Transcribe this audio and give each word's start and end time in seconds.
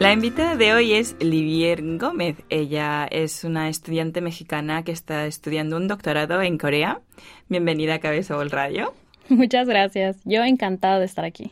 La 0.00 0.14
invitada 0.14 0.56
de 0.56 0.72
hoy 0.72 0.94
es 0.94 1.14
Livier 1.20 1.82
Gómez. 1.98 2.36
Ella 2.48 3.06
es 3.10 3.44
una 3.44 3.68
estudiante 3.68 4.22
mexicana 4.22 4.82
que 4.82 4.92
está 4.92 5.26
estudiando 5.26 5.76
un 5.76 5.88
doctorado 5.88 6.40
en 6.40 6.56
Corea. 6.56 7.02
Bienvenida 7.50 7.96
a 7.96 7.98
Cabeza 7.98 8.34
Radio. 8.44 8.94
Muchas 9.28 9.68
gracias. 9.68 10.16
Yo 10.24 10.42
encantada 10.42 11.00
de 11.00 11.04
estar 11.04 11.26
aquí. 11.26 11.50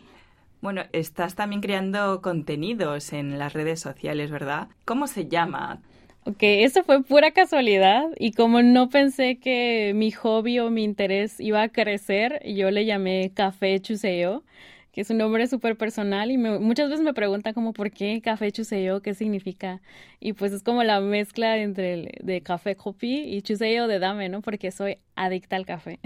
Bueno, 0.63 0.85
estás 0.93 1.35
también 1.35 1.61
creando 1.61 2.23
contenidos 2.23 3.13
en 3.13 3.39
las 3.39 3.53
redes 3.53 3.81
sociales, 3.81 4.31
¿verdad? 4.31 4.69
¿Cómo 4.87 5.09
se 5.09 5.29
llama? 5.29 5.83
Ok, 6.25 6.39
eso 6.41 6.85
fue 6.85 7.03
pura 7.03 7.33
casualidad 7.33 8.07
y 8.19 8.33
como 8.33 8.63
no 8.63 8.89
pensé 8.89 9.37
que 9.37 9.93
mi 9.95 10.11
hobby 10.11 10.59
o 10.61 10.71
mi 10.71 10.85
interés 10.85 11.39
iba 11.39 11.61
a 11.61 11.69
crecer, 11.69 12.41
yo 12.47 12.71
le 12.71 12.87
llamé 12.87 13.31
Café 13.35 13.79
Chuseo 13.81 14.43
que 14.93 15.03
es 15.03 15.11
un 15.11 15.19
nombre 15.19 15.47
súper 15.47 15.77
personal 15.77 16.31
y 16.31 16.39
muchas 16.39 16.89
veces 16.89 17.05
me 17.05 17.15
preguntan 17.15 17.55
como 17.55 17.73
por 17.73 17.91
qué 17.91 18.21
café 18.23 18.51
chuseo, 18.51 19.01
qué 19.01 19.15
significa. 19.15 19.81
Y 20.21 20.33
pues 20.33 20.53
es 20.53 20.63
como 20.63 20.83
la 20.83 21.01
mezcla 21.01 21.57
entre 21.59 21.95
el, 21.95 22.11
de 22.23 22.41
café 22.41 22.77
copi 22.77 23.25
y 23.25 23.43
chuseo 23.43 23.87
de 23.87 23.99
dame, 23.99 24.29
¿no? 24.29 24.41
Porque 24.41 24.71
soy 24.71 24.99
adicta 25.15 25.57
al 25.57 25.67
café. 25.67 25.99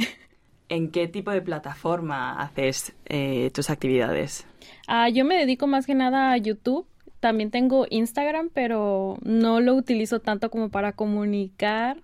¿En 0.69 0.91
qué 0.91 1.07
tipo 1.07 1.31
de 1.31 1.43
plataforma 1.43 2.41
haces 2.41 2.95
eh, 3.05 3.51
tus 3.53 3.69
actividades? 3.69 4.47
Ah, 4.87 5.09
yo 5.09 5.25
me 5.25 5.37
dedico 5.37 5.67
más 5.67 5.87
que 5.87 5.95
nada 5.95 6.33
a 6.33 6.37
YouTube. 6.39 6.87
También 7.21 7.51
tengo 7.51 7.87
Instagram, 7.91 8.51
pero 8.53 9.17
no 9.23 9.61
lo 9.61 9.75
utilizo 9.75 10.21
tanto 10.21 10.51
como 10.51 10.71
para 10.71 10.93
comunicar 10.93 11.99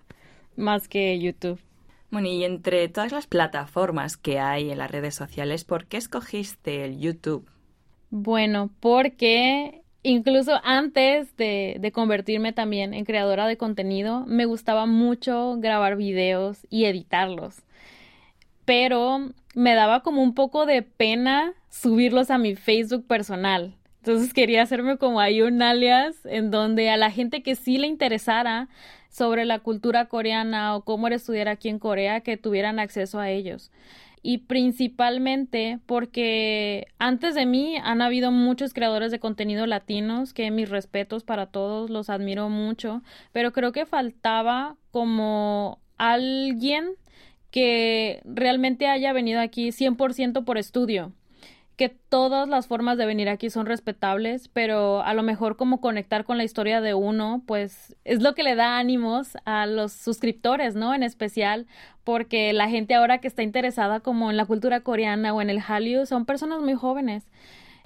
más 0.55 0.87
que 0.87 1.19
YouTube. 1.19 1.59
Bueno, 2.11 2.27
y 2.27 2.43
entre 2.43 2.87
todas 2.87 3.11
las 3.11 3.27
plataformas 3.27 4.17
que 4.17 4.39
hay 4.39 4.71
en 4.71 4.79
las 4.79 4.89
redes 4.89 5.13
sociales, 5.13 5.63
¿por 5.63 5.85
qué 5.85 5.97
escogiste 5.97 6.83
el 6.83 6.99
YouTube? 6.99 7.47
Bueno, 8.09 8.71
porque 8.79 9.83
incluso 10.01 10.59
antes 10.63 11.35
de, 11.37 11.91
convertirme 11.93 12.51
también 12.51 12.93
en 12.93 13.05
creadora 13.05 13.45
de 13.45 13.57
contenido, 13.57 14.25
me 14.25 14.45
gustaba 14.45 14.87
mucho 14.87 15.57
grabar 15.59 15.97
videos 15.97 16.65
y 16.71 16.85
editarlos. 16.85 17.61
Pero 18.65 19.31
me 19.53 19.75
daba 19.75 20.01
como 20.01 20.23
un 20.23 20.33
poco 20.33 20.65
de 20.65 20.81
pena 20.81 21.53
subirlos 21.69 22.31
a 22.31 22.39
mi 22.39 22.55
Facebook 22.55 23.05
personal. 23.05 23.75
Entonces 23.97 24.33
quería 24.33 24.63
hacerme 24.63 24.97
como 24.97 25.19
ahí 25.19 25.41
un 25.41 25.61
alias 25.61 26.15
en 26.25 26.49
donde 26.49 26.89
a 26.89 26.97
la 26.97 27.11
gente 27.11 27.43
que 27.43 27.55
sí 27.55 27.77
le 27.77 27.87
interesara 27.87 28.69
sobre 29.09 29.45
la 29.45 29.59
cultura 29.59 30.05
coreana 30.05 30.75
o 30.75 30.81
cómo 30.83 31.07
era 31.07 31.15
estudiar 31.15 31.47
aquí 31.47 31.69
en 31.69 31.79
Corea 31.79 32.21
que 32.21 32.37
tuvieran 32.37 32.79
acceso 32.79 33.19
a 33.19 33.29
ellos. 33.29 33.71
Y 34.21 34.39
principalmente 34.39 35.79
porque 35.85 36.87
antes 36.99 37.35
de 37.35 37.45
mí 37.45 37.77
han 37.81 38.01
habido 38.01 38.31
muchos 38.31 38.73
creadores 38.73 39.11
de 39.11 39.19
contenido 39.19 39.65
latinos 39.65 40.33
que 40.33 40.51
mis 40.51 40.69
respetos 40.69 41.23
para 41.23 41.47
todos, 41.47 41.89
los 41.89 42.09
admiro 42.09 42.49
mucho, 42.49 43.01
pero 43.31 43.53
creo 43.53 43.71
que 43.71 43.85
faltaba 43.85 44.75
como 44.91 45.79
alguien 45.97 46.95
que 47.49 48.21
realmente 48.25 48.87
haya 48.87 49.13
venido 49.13 49.39
aquí 49.39 49.69
100% 49.69 50.43
por 50.43 50.57
estudio 50.57 51.13
que 51.79 51.87
todas 51.87 52.49
las 52.49 52.67
formas 52.67 52.97
de 52.97 53.05
venir 53.05 53.29
aquí 53.29 53.49
son 53.49 53.65
respetables, 53.65 54.49
pero 54.49 55.01
a 55.01 55.13
lo 55.13 55.23
mejor 55.23 55.55
como 55.55 55.79
conectar 55.79 56.25
con 56.25 56.37
la 56.37 56.43
historia 56.43 56.81
de 56.81 56.93
uno, 56.93 57.41
pues 57.45 57.95
es 58.03 58.21
lo 58.21 58.35
que 58.35 58.43
le 58.43 58.55
da 58.55 58.79
ánimos 58.79 59.37
a 59.45 59.65
los 59.65 59.93
suscriptores, 59.93 60.75
¿no? 60.75 60.93
En 60.93 61.03
especial 61.03 61.67
porque 62.03 62.51
la 62.51 62.67
gente 62.67 62.95
ahora 62.95 63.19
que 63.19 63.29
está 63.29 63.43
interesada 63.43 64.01
como 64.01 64.29
en 64.29 64.35
la 64.35 64.43
cultura 64.43 64.81
coreana 64.81 65.33
o 65.33 65.41
en 65.41 65.49
el 65.49 65.61
Hallyu 65.61 66.05
son 66.05 66.25
personas 66.25 66.59
muy 66.59 66.73
jóvenes 66.73 67.23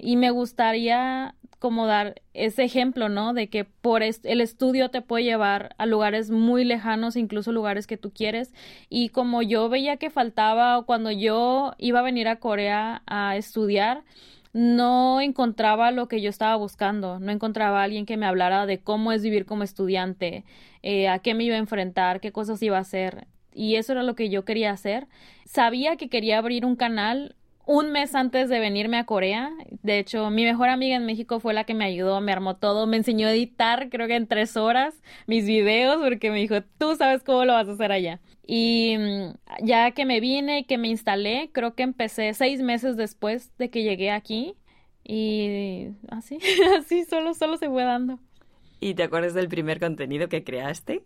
y 0.00 0.16
me 0.16 0.32
gustaría 0.32 1.36
como 1.58 1.86
dar 1.86 2.20
ese 2.34 2.64
ejemplo, 2.64 3.08
¿no? 3.08 3.32
De 3.32 3.48
que 3.48 3.64
por 3.64 4.02
el 4.02 4.40
estudio 4.40 4.90
te 4.90 5.02
puede 5.02 5.24
llevar 5.24 5.74
a 5.78 5.86
lugares 5.86 6.30
muy 6.30 6.64
lejanos, 6.64 7.16
incluso 7.16 7.52
lugares 7.52 7.86
que 7.86 7.96
tú 7.96 8.12
quieres. 8.12 8.52
Y 8.88 9.08
como 9.10 9.42
yo 9.42 9.68
veía 9.68 9.96
que 9.96 10.10
faltaba 10.10 10.82
cuando 10.84 11.10
yo 11.10 11.74
iba 11.78 12.00
a 12.00 12.02
venir 12.02 12.28
a 12.28 12.36
Corea 12.36 13.02
a 13.06 13.36
estudiar, 13.36 14.02
no 14.52 15.20
encontraba 15.20 15.90
lo 15.90 16.06
que 16.06 16.20
yo 16.20 16.30
estaba 16.30 16.54
buscando, 16.56 17.18
no 17.18 17.32
encontraba 17.32 17.80
a 17.80 17.84
alguien 17.84 18.06
que 18.06 18.16
me 18.16 18.26
hablara 18.26 18.66
de 18.66 18.78
cómo 18.78 19.10
es 19.10 19.22
vivir 19.22 19.46
como 19.46 19.64
estudiante, 19.64 20.44
eh, 20.82 21.08
a 21.08 21.18
qué 21.18 21.34
me 21.34 21.44
iba 21.44 21.56
a 21.56 21.58
enfrentar, 21.58 22.20
qué 22.20 22.30
cosas 22.30 22.62
iba 22.62 22.78
a 22.78 22.82
hacer. 22.82 23.26
Y 23.52 23.76
eso 23.76 23.92
era 23.92 24.02
lo 24.02 24.14
que 24.14 24.30
yo 24.30 24.44
quería 24.44 24.70
hacer. 24.70 25.06
Sabía 25.44 25.96
que 25.96 26.08
quería 26.08 26.38
abrir 26.38 26.64
un 26.64 26.76
canal 26.76 27.34
un 27.66 27.92
mes 27.92 28.14
antes 28.14 28.48
de 28.48 28.58
venirme 28.58 28.98
a 28.98 29.04
Corea. 29.04 29.50
De 29.82 29.98
hecho, 29.98 30.30
mi 30.30 30.44
mejor 30.44 30.68
amiga 30.68 30.96
en 30.96 31.06
México 31.06 31.40
fue 31.40 31.54
la 31.54 31.64
que 31.64 31.74
me 31.74 31.84
ayudó, 31.84 32.20
me 32.20 32.32
armó 32.32 32.56
todo, 32.56 32.86
me 32.86 32.96
enseñó 32.96 33.26
a 33.26 33.32
editar, 33.32 33.88
creo 33.90 34.06
que 34.06 34.16
en 34.16 34.26
tres 34.26 34.56
horas, 34.56 34.94
mis 35.26 35.46
videos, 35.46 35.98
porque 36.02 36.30
me 36.30 36.40
dijo, 36.40 36.62
tú 36.78 36.96
sabes 36.96 37.22
cómo 37.22 37.44
lo 37.44 37.54
vas 37.54 37.68
a 37.68 37.72
hacer 37.72 37.92
allá. 37.92 38.20
Y 38.46 38.96
mm, 38.98 39.64
ya 39.64 39.92
que 39.92 40.04
me 40.04 40.20
vine 40.20 40.60
y 40.60 40.64
que 40.64 40.78
me 40.78 40.88
instalé, 40.88 41.50
creo 41.52 41.74
que 41.74 41.82
empecé 41.82 42.34
seis 42.34 42.60
meses 42.60 42.96
después 42.96 43.56
de 43.56 43.70
que 43.70 43.82
llegué 43.82 44.10
aquí. 44.10 44.54
Y 45.02 45.88
así, 46.08 46.38
así 46.78 47.04
solo, 47.04 47.34
solo 47.34 47.56
se 47.56 47.68
fue 47.68 47.84
dando. 47.84 48.18
¿Y 48.80 48.94
te 48.94 49.04
acuerdas 49.04 49.34
del 49.34 49.48
primer 49.48 49.80
contenido 49.80 50.28
que 50.28 50.44
creaste? 50.44 51.02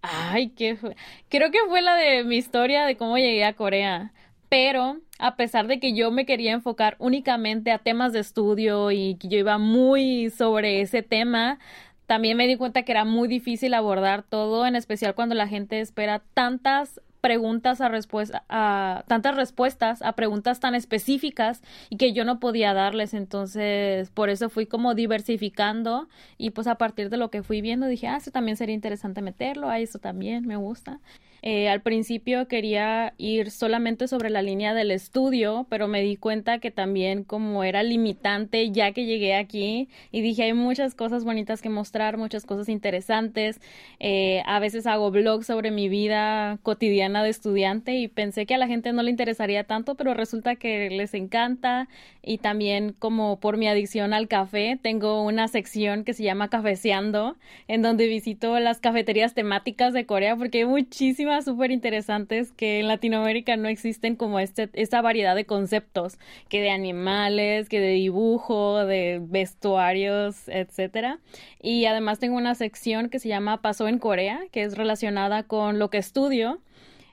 Ay, 0.00 0.50
qué 0.50 0.76
fue. 0.76 0.96
Creo 1.28 1.50
que 1.50 1.58
fue 1.68 1.82
la 1.82 1.96
de 1.96 2.24
mi 2.24 2.36
historia 2.36 2.86
de 2.86 2.96
cómo 2.96 3.18
llegué 3.18 3.44
a 3.44 3.54
Corea 3.54 4.12
pero 4.48 4.98
a 5.18 5.36
pesar 5.36 5.66
de 5.66 5.80
que 5.80 5.94
yo 5.94 6.10
me 6.10 6.26
quería 6.26 6.52
enfocar 6.52 6.96
únicamente 6.98 7.70
a 7.72 7.78
temas 7.78 8.12
de 8.12 8.20
estudio 8.20 8.90
y 8.90 9.16
que 9.16 9.28
yo 9.28 9.38
iba 9.38 9.58
muy 9.58 10.30
sobre 10.30 10.80
ese 10.80 11.02
tema, 11.02 11.58
también 12.06 12.36
me 12.36 12.46
di 12.46 12.56
cuenta 12.56 12.82
que 12.82 12.92
era 12.92 13.04
muy 13.04 13.28
difícil 13.28 13.74
abordar 13.74 14.22
todo, 14.22 14.66
en 14.66 14.76
especial 14.76 15.14
cuando 15.14 15.34
la 15.34 15.48
gente 15.48 15.80
espera 15.80 16.22
tantas 16.34 17.00
preguntas 17.20 17.80
a 17.80 17.88
respuesta 17.88 18.44
a 18.48 19.02
tantas 19.08 19.34
respuestas 19.34 20.00
a 20.02 20.12
preguntas 20.12 20.60
tan 20.60 20.76
específicas 20.76 21.60
y 21.90 21.96
que 21.96 22.12
yo 22.12 22.24
no 22.24 22.38
podía 22.38 22.72
darles. 22.72 23.14
Entonces 23.14 24.10
por 24.10 24.30
eso 24.30 24.48
fui 24.48 24.66
como 24.66 24.94
diversificando 24.94 26.08
y 26.38 26.50
pues 26.50 26.68
a 26.68 26.76
partir 26.76 27.10
de 27.10 27.16
lo 27.16 27.30
que 27.30 27.42
fui 27.42 27.62
viendo 27.62 27.88
dije 27.88 28.06
ah 28.06 28.18
eso 28.18 28.30
también 28.30 28.56
sería 28.56 28.76
interesante 28.76 29.22
meterlo 29.22 29.68
ah 29.68 29.80
eso 29.80 29.98
también 29.98 30.46
me 30.46 30.54
gusta 30.54 31.00
eh, 31.48 31.68
al 31.68 31.80
principio 31.80 32.48
quería 32.48 33.14
ir 33.18 33.52
solamente 33.52 34.08
sobre 34.08 34.30
la 34.30 34.42
línea 34.42 34.74
del 34.74 34.90
estudio, 34.90 35.64
pero 35.70 35.86
me 35.86 36.02
di 36.02 36.16
cuenta 36.16 36.58
que 36.58 36.72
también 36.72 37.22
como 37.22 37.62
era 37.62 37.84
limitante 37.84 38.72
ya 38.72 38.90
que 38.90 39.04
llegué 39.06 39.36
aquí 39.36 39.88
y 40.10 40.22
dije 40.22 40.42
hay 40.42 40.54
muchas 40.54 40.96
cosas 40.96 41.24
bonitas 41.24 41.62
que 41.62 41.68
mostrar, 41.68 42.16
muchas 42.16 42.46
cosas 42.46 42.68
interesantes. 42.68 43.60
Eh, 44.00 44.42
a 44.44 44.58
veces 44.58 44.88
hago 44.88 45.12
blogs 45.12 45.46
sobre 45.46 45.70
mi 45.70 45.88
vida 45.88 46.58
cotidiana 46.64 47.22
de 47.22 47.30
estudiante 47.30 47.94
y 47.94 48.08
pensé 48.08 48.44
que 48.44 48.56
a 48.56 48.58
la 48.58 48.66
gente 48.66 48.92
no 48.92 49.04
le 49.04 49.10
interesaría 49.10 49.62
tanto, 49.62 49.94
pero 49.94 50.14
resulta 50.14 50.56
que 50.56 50.90
les 50.90 51.14
encanta 51.14 51.88
y 52.24 52.38
también 52.38 52.92
como 52.98 53.38
por 53.38 53.56
mi 53.56 53.68
adicción 53.68 54.14
al 54.14 54.26
café 54.26 54.80
tengo 54.82 55.22
una 55.22 55.46
sección 55.46 56.02
que 56.02 56.12
se 56.12 56.24
llama 56.24 56.50
Cafeceando 56.50 57.36
en 57.68 57.82
donde 57.82 58.08
visito 58.08 58.58
las 58.58 58.80
cafeterías 58.80 59.32
temáticas 59.32 59.92
de 59.94 60.06
Corea 60.06 60.34
porque 60.34 60.58
hay 60.58 60.64
muchísimas 60.64 61.35
súper 61.42 61.70
interesantes 61.70 62.52
que 62.52 62.80
en 62.80 62.88
Latinoamérica 62.88 63.56
no 63.56 63.68
existen 63.68 64.16
como 64.16 64.38
este, 64.38 64.70
esta 64.72 65.02
variedad 65.02 65.34
de 65.34 65.46
conceptos, 65.46 66.18
que 66.48 66.60
de 66.60 66.70
animales, 66.70 67.68
que 67.68 67.80
de 67.80 67.90
dibujo, 67.90 68.84
de 68.84 69.20
vestuarios, 69.22 70.48
etcétera. 70.48 71.18
Y 71.60 71.86
además 71.86 72.18
tengo 72.18 72.36
una 72.36 72.54
sección 72.54 73.08
que 73.08 73.18
se 73.18 73.28
llama 73.28 73.62
Pasó 73.62 73.88
en 73.88 73.98
Corea, 73.98 74.40
que 74.52 74.62
es 74.62 74.76
relacionada 74.76 75.42
con 75.42 75.78
lo 75.78 75.90
que 75.90 75.98
estudio 75.98 76.60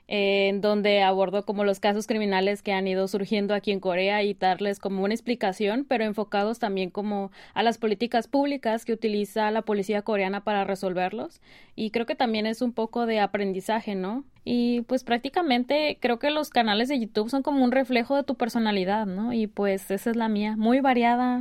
en 0.06 0.60
donde 0.60 1.02
abordo 1.02 1.44
como 1.44 1.64
los 1.64 1.80
casos 1.80 2.06
criminales 2.06 2.62
que 2.62 2.72
han 2.72 2.86
ido 2.86 3.08
surgiendo 3.08 3.54
aquí 3.54 3.72
en 3.72 3.80
Corea 3.80 4.22
y 4.22 4.34
darles 4.34 4.78
como 4.78 5.02
una 5.02 5.14
explicación, 5.14 5.86
pero 5.88 6.04
enfocados 6.04 6.58
también 6.58 6.90
como 6.90 7.30
a 7.54 7.62
las 7.62 7.78
políticas 7.78 8.28
públicas 8.28 8.84
que 8.84 8.92
utiliza 8.92 9.50
la 9.50 9.62
policía 9.62 10.02
coreana 10.02 10.44
para 10.44 10.64
resolverlos. 10.64 11.40
Y 11.74 11.90
creo 11.90 12.04
que 12.04 12.14
también 12.14 12.44
es 12.46 12.60
un 12.60 12.72
poco 12.72 13.06
de 13.06 13.20
aprendizaje, 13.20 13.94
¿no? 13.94 14.24
Y 14.44 14.82
pues 14.82 15.04
prácticamente 15.04 15.96
creo 16.00 16.18
que 16.18 16.30
los 16.30 16.50
canales 16.50 16.88
de 16.88 17.00
YouTube 17.00 17.30
son 17.30 17.42
como 17.42 17.64
un 17.64 17.72
reflejo 17.72 18.14
de 18.14 18.24
tu 18.24 18.34
personalidad, 18.34 19.06
¿no? 19.06 19.32
Y 19.32 19.46
pues 19.46 19.90
esa 19.90 20.10
es 20.10 20.16
la 20.16 20.28
mía, 20.28 20.54
muy 20.56 20.80
variada. 20.80 21.40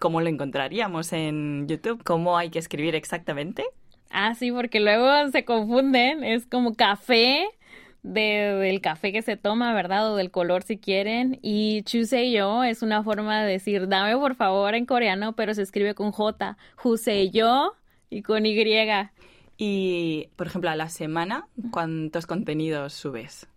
¿Cómo 0.00 0.20
lo 0.20 0.28
encontraríamos 0.28 1.12
en 1.12 1.68
YouTube? 1.68 2.02
¿Cómo 2.02 2.36
hay 2.36 2.50
que 2.50 2.58
escribir 2.58 2.96
exactamente? 2.96 3.64
Ah, 4.10 4.34
sí, 4.34 4.50
porque 4.50 4.80
luego 4.80 5.30
se 5.30 5.44
confunden. 5.44 6.24
Es 6.24 6.44
como 6.46 6.74
café 6.74 7.46
de, 8.04 8.54
del 8.60 8.80
café 8.80 9.10
que 9.10 9.22
se 9.22 9.36
toma, 9.36 9.74
¿verdad? 9.74 10.12
O 10.12 10.16
del 10.16 10.30
color 10.30 10.62
si 10.62 10.76
quieren. 10.78 11.40
Y 11.42 11.82
yo 12.30 12.62
es 12.62 12.82
una 12.82 13.02
forma 13.02 13.42
de 13.42 13.50
decir 13.50 13.88
dame 13.88 14.16
por 14.16 14.36
favor 14.36 14.74
en 14.76 14.86
coreano, 14.86 15.34
pero 15.34 15.54
se 15.54 15.62
escribe 15.62 15.94
con 15.94 16.12
J. 16.12 16.56
yo 17.32 17.72
y 18.10 18.22
con 18.22 18.46
Y. 18.46 18.54
Y, 19.56 20.28
por 20.36 20.46
ejemplo, 20.46 20.70
a 20.70 20.76
la 20.76 20.88
semana, 20.88 21.46
¿cuántos 21.70 22.26
contenidos 22.26 22.92
subes? 22.92 23.48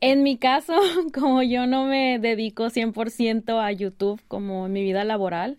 En 0.00 0.22
mi 0.22 0.38
caso, 0.38 0.74
como 1.14 1.42
yo 1.42 1.66
no 1.66 1.84
me 1.84 2.18
dedico 2.18 2.70
100% 2.70 3.60
a 3.62 3.70
YouTube 3.72 4.20
como 4.28 4.66
en 4.66 4.72
mi 4.72 4.82
vida 4.82 5.04
laboral, 5.04 5.58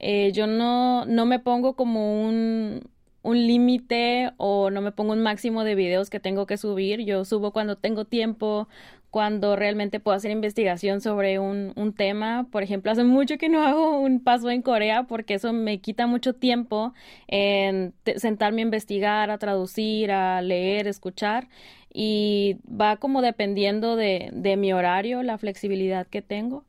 Eh, 0.00 0.30
yo 0.32 0.46
no, 0.46 1.04
no 1.06 1.26
me 1.26 1.40
pongo 1.40 1.74
como 1.74 2.22
un, 2.24 2.88
un 3.28 3.46
límite 3.46 4.32
o 4.38 4.70
no 4.70 4.80
me 4.80 4.90
pongo 4.90 5.12
un 5.12 5.22
máximo 5.22 5.62
de 5.62 5.74
videos 5.74 6.08
que 6.08 6.18
tengo 6.18 6.46
que 6.46 6.56
subir. 6.56 7.00
Yo 7.04 7.24
subo 7.26 7.52
cuando 7.52 7.76
tengo 7.76 8.06
tiempo, 8.06 8.68
cuando 9.10 9.54
realmente 9.54 10.00
puedo 10.00 10.16
hacer 10.16 10.30
investigación 10.30 11.02
sobre 11.02 11.38
un, 11.38 11.72
un, 11.76 11.92
tema. 11.92 12.48
Por 12.50 12.62
ejemplo, 12.62 12.90
hace 12.90 13.04
mucho 13.04 13.36
que 13.36 13.50
no 13.50 13.62
hago 13.66 13.98
un 14.00 14.20
paso 14.20 14.48
en 14.50 14.62
Corea 14.62 15.02
porque 15.04 15.34
eso 15.34 15.52
me 15.52 15.78
quita 15.78 16.06
mucho 16.06 16.32
tiempo 16.34 16.94
en 17.26 17.94
sentarme 18.16 18.62
a 18.62 18.64
investigar, 18.64 19.30
a 19.30 19.38
traducir, 19.38 20.10
a 20.10 20.40
leer, 20.40 20.88
escuchar. 20.88 21.48
Y 21.92 22.56
va 22.68 22.96
como 22.96 23.20
dependiendo 23.20 23.96
de, 23.96 24.30
de 24.32 24.56
mi 24.56 24.72
horario, 24.72 25.22
la 25.22 25.36
flexibilidad 25.36 26.06
que 26.06 26.22
tengo. 26.22 26.64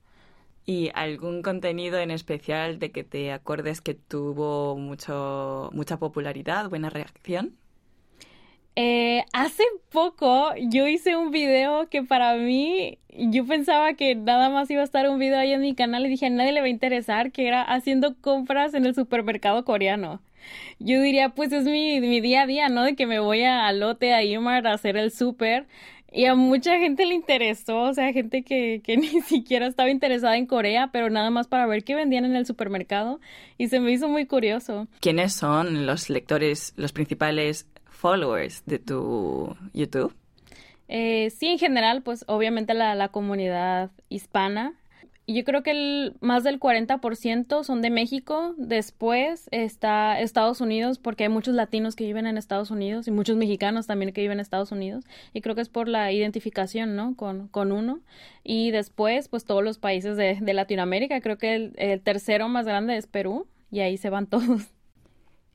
¿Y 0.65 0.91
algún 0.94 1.41
contenido 1.41 2.00
en 2.00 2.11
especial 2.11 2.79
de 2.79 2.91
que 2.91 3.03
te 3.03 3.31
acuerdes 3.31 3.81
que 3.81 3.95
tuvo 3.95 4.75
mucho, 4.75 5.69
mucha 5.73 5.97
popularidad, 5.97 6.69
buena 6.69 6.89
reacción? 6.89 7.57
Eh, 8.75 9.25
hace 9.33 9.63
poco 9.91 10.53
yo 10.69 10.88
hice 10.88 11.17
un 11.17 11.31
video 11.31 11.89
que 11.89 12.03
para 12.03 12.35
mí, 12.35 12.97
yo 13.09 13.45
pensaba 13.45 13.94
que 13.95 14.15
nada 14.15 14.50
más 14.50 14.71
iba 14.71 14.81
a 14.81 14.85
estar 14.85 15.09
un 15.09 15.19
video 15.19 15.38
ahí 15.38 15.51
en 15.51 15.61
mi 15.61 15.75
canal 15.75 16.06
y 16.06 16.09
dije 16.09 16.27
a 16.27 16.29
nadie 16.29 16.53
le 16.53 16.62
va 16.62 16.67
a 16.67 16.69
interesar, 16.69 17.31
que 17.31 17.47
era 17.47 17.62
haciendo 17.62 18.15
compras 18.21 18.73
en 18.73 18.85
el 18.85 18.95
supermercado 18.95 19.65
coreano. 19.65 20.21
Yo 20.79 21.01
diría, 21.01 21.29
pues 21.29 21.51
es 21.51 21.65
mi, 21.65 22.00
mi 22.00 22.21
día 22.21 22.44
a 22.44 22.47
día, 22.47 22.69
¿no? 22.69 22.83
De 22.83 22.95
que 22.95 23.05
me 23.05 23.19
voy 23.19 23.44
a, 23.44 23.71
Lote, 23.73 24.13
a 24.13 24.23
Imar 24.23 24.65
a 24.67 24.73
hacer 24.73 24.95
el 24.97 25.12
súper 25.12 25.67
y 26.11 26.25
a 26.25 26.35
mucha 26.35 26.77
gente 26.77 27.06
le 27.06 27.13
interesó, 27.13 27.81
o 27.81 27.94
sea, 27.94 28.11
gente 28.13 28.44
que, 28.44 28.81
que 28.83 28.97
ni 28.97 29.21
siquiera 29.21 29.67
estaba 29.67 29.89
interesada 29.89 30.38
en 30.38 30.45
Corea, 30.45 30.89
pero 30.91 31.09
nada 31.09 31.29
más 31.29 31.47
para 31.47 31.65
ver 31.67 31.83
qué 31.83 31.95
vendían 31.95 32.25
en 32.25 32.35
el 32.35 32.45
supermercado. 32.45 33.19
Y 33.57 33.67
se 33.67 33.79
me 33.79 33.91
hizo 33.91 34.07
muy 34.07 34.25
curioso. 34.25 34.88
¿Quiénes 35.00 35.33
son 35.33 35.85
los 35.85 36.09
lectores, 36.09 36.73
los 36.77 36.91
principales 36.91 37.67
followers 37.85 38.63
de 38.65 38.79
tu 38.79 39.56
YouTube? 39.73 40.15
Eh, 40.88 41.29
sí, 41.29 41.47
en 41.47 41.59
general, 41.59 42.01
pues 42.01 42.25
obviamente 42.27 42.73
la, 42.73 42.95
la 42.95 43.09
comunidad 43.09 43.91
hispana 44.09 44.78
yo 45.33 45.43
creo 45.43 45.63
que 45.63 45.71
el, 45.71 46.15
más 46.21 46.43
del 46.43 46.59
40% 46.59 47.63
son 47.63 47.81
de 47.81 47.89
México. 47.89 48.55
Después 48.57 49.47
está 49.51 50.19
Estados 50.19 50.61
Unidos, 50.61 50.97
porque 50.97 51.25
hay 51.25 51.29
muchos 51.29 51.53
latinos 51.53 51.95
que 51.95 52.05
viven 52.05 52.25
en 52.25 52.37
Estados 52.37 52.71
Unidos 52.71 53.07
y 53.07 53.11
muchos 53.11 53.37
mexicanos 53.37 53.85
también 53.85 54.11
que 54.11 54.21
viven 54.21 54.37
en 54.37 54.41
Estados 54.41 54.71
Unidos. 54.71 55.05
Y 55.33 55.41
creo 55.41 55.55
que 55.55 55.61
es 55.61 55.69
por 55.69 55.87
la 55.87 56.11
identificación, 56.11 56.95
¿no? 56.95 57.15
Con, 57.15 57.47
con 57.47 57.71
uno. 57.71 57.99
Y 58.43 58.71
después, 58.71 59.27
pues 59.27 59.45
todos 59.45 59.63
los 59.63 59.77
países 59.77 60.17
de, 60.17 60.37
de 60.41 60.53
Latinoamérica. 60.53 61.21
Creo 61.21 61.37
que 61.37 61.55
el, 61.55 61.73
el 61.77 62.01
tercero 62.01 62.47
más 62.47 62.65
grande 62.65 62.97
es 62.97 63.05
Perú. 63.05 63.47
Y 63.69 63.81
ahí 63.81 63.97
se 63.97 64.09
van 64.09 64.25
todos. 64.29 64.73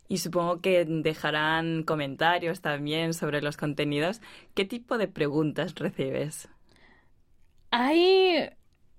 Y 0.06 0.18
supongo 0.18 0.60
que 0.60 0.84
dejarán 0.84 1.82
comentarios 1.82 2.60
también 2.60 3.14
sobre 3.14 3.42
los 3.42 3.56
contenidos. 3.56 4.20
¿Qué 4.54 4.64
tipo 4.64 4.98
de 4.98 5.08
preguntas 5.08 5.74
recibes? 5.74 6.48
Hay 7.70 8.50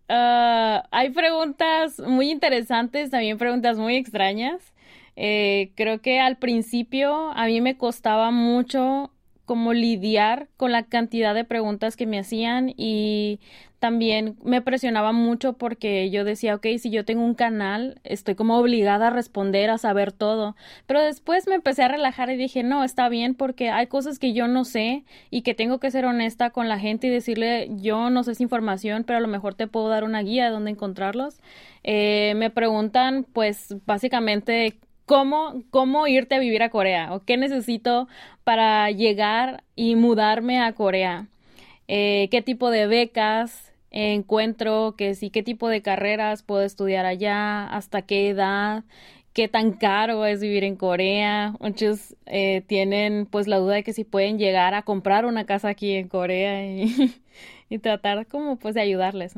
Uh, 0.07 0.85
hay 0.91 1.09
preguntas 1.09 1.99
muy 1.99 2.29
interesantes, 2.29 3.09
también 3.09 3.37
preguntas 3.37 3.77
muy 3.77 3.95
extrañas. 3.95 4.73
Eh, 5.15 5.71
creo 5.75 6.01
que 6.01 6.19
al 6.19 6.37
principio 6.37 7.31
a 7.31 7.45
mí 7.47 7.61
me 7.61 7.77
costaba 7.77 8.31
mucho 8.31 9.11
como 9.45 9.73
lidiar 9.73 10.49
con 10.57 10.71
la 10.71 10.83
cantidad 10.83 11.33
de 11.33 11.43
preguntas 11.45 11.95
que 11.95 12.05
me 12.05 12.19
hacían 12.19 12.73
y 12.75 13.39
también 13.85 14.35
me 14.43 14.63
presionaba 14.63 15.11
mucho 15.11 15.53
porque 15.53 16.09
yo 16.09 16.23
decía, 16.23 16.55
ok, 16.55 16.65
si 16.79 16.89
yo 16.89 17.05
tengo 17.05 17.23
un 17.23 17.35
canal, 17.35 18.01
estoy 18.03 18.33
como 18.33 18.57
obligada 18.57 19.09
a 19.09 19.09
responder, 19.11 19.69
a 19.69 19.77
saber 19.77 20.11
todo. 20.11 20.55
Pero 20.87 21.03
después 21.03 21.47
me 21.47 21.53
empecé 21.53 21.83
a 21.83 21.87
relajar 21.87 22.31
y 22.31 22.35
dije, 22.35 22.63
no, 22.63 22.83
está 22.83 23.09
bien 23.09 23.35
porque 23.35 23.69
hay 23.69 23.85
cosas 23.85 24.17
que 24.17 24.33
yo 24.33 24.47
no 24.47 24.65
sé 24.65 25.03
y 25.29 25.43
que 25.43 25.53
tengo 25.53 25.79
que 25.79 25.91
ser 25.91 26.05
honesta 26.05 26.49
con 26.49 26.67
la 26.67 26.79
gente 26.79 27.05
y 27.05 27.09
decirle, 27.11 27.69
yo 27.75 28.09
no 28.09 28.23
sé 28.23 28.31
esa 28.31 28.41
información, 28.41 29.03
pero 29.03 29.17
a 29.17 29.21
lo 29.21 29.27
mejor 29.27 29.53
te 29.53 29.67
puedo 29.67 29.87
dar 29.87 30.03
una 30.03 30.23
guía 30.23 30.45
de 30.45 30.49
dónde 30.49 30.71
encontrarlos. 30.71 31.37
Eh, 31.83 32.33
me 32.37 32.49
preguntan, 32.49 33.23
pues, 33.33 33.75
básicamente, 33.85 34.79
cómo, 35.05 35.61
cómo 35.69 36.07
irte 36.07 36.33
a 36.33 36.39
vivir 36.39 36.63
a 36.63 36.71
Corea 36.71 37.13
o 37.13 37.19
qué 37.19 37.37
necesito 37.37 38.07
para 38.43 38.89
llegar 38.89 39.63
y 39.75 39.93
mudarme 39.93 40.59
a 40.59 40.73
Corea. 40.73 41.27
Eh, 41.87 42.29
qué 42.31 42.41
tipo 42.41 42.71
de 42.71 42.87
becas 42.87 43.64
encuentro 43.95 44.95
que 44.97 45.15
sí, 45.15 45.29
qué 45.29 45.41
tipo 45.41 45.69
de 45.69 45.81
carreras 45.81 46.43
puedo 46.43 46.63
estudiar 46.63 47.05
allá, 47.05 47.65
hasta 47.65 48.01
qué 48.01 48.29
edad, 48.29 48.83
qué 49.31 49.47
tan 49.47 49.71
caro 49.71 50.25
es 50.25 50.41
vivir 50.41 50.65
en 50.65 50.75
Corea. 50.75 51.55
Muchos 51.61 52.15
eh, 52.25 52.61
tienen 52.67 53.25
pues 53.25 53.47
la 53.47 53.57
duda 53.57 53.75
de 53.75 53.83
que 53.83 53.93
si 53.93 54.03
pueden 54.03 54.37
llegar 54.37 54.73
a 54.73 54.81
comprar 54.81 55.25
una 55.25 55.45
casa 55.45 55.69
aquí 55.69 55.93
en 55.93 56.09
Corea 56.09 56.65
y, 56.65 57.13
tratar 57.81 58.27
como 58.27 58.57
pues 58.57 58.75
de 58.75 58.81
ayudarles. 58.81 59.35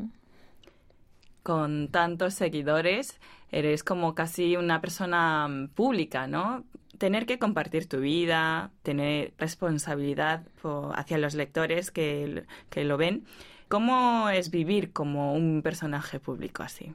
Con 1.44 1.90
tantos 1.90 2.34
seguidores, 2.34 3.20
eres 3.52 3.84
como 3.84 4.16
casi 4.16 4.56
una 4.56 4.82
persona 4.82 5.48
mm, 5.48 5.68
pública, 5.70 6.26
¿no? 6.26 6.64
Tener 6.98 7.28
que 7.28 7.38
compartir 7.38 7.88
tu 7.88 8.00
vida, 8.00 8.72
tener 8.82 9.34
responsabilidad 9.38 10.48
hacia 10.96 11.20
los 11.20 11.36
lectores 11.36 11.92
que, 11.92 12.44
que 12.72 12.84
lo 12.84 12.98
ven. 12.98 13.24
¿Cómo 13.70 14.30
es 14.30 14.50
vivir 14.50 14.94
como 14.94 15.34
un 15.34 15.62
personaje 15.62 16.20
público 16.20 16.64
así? 16.64 16.94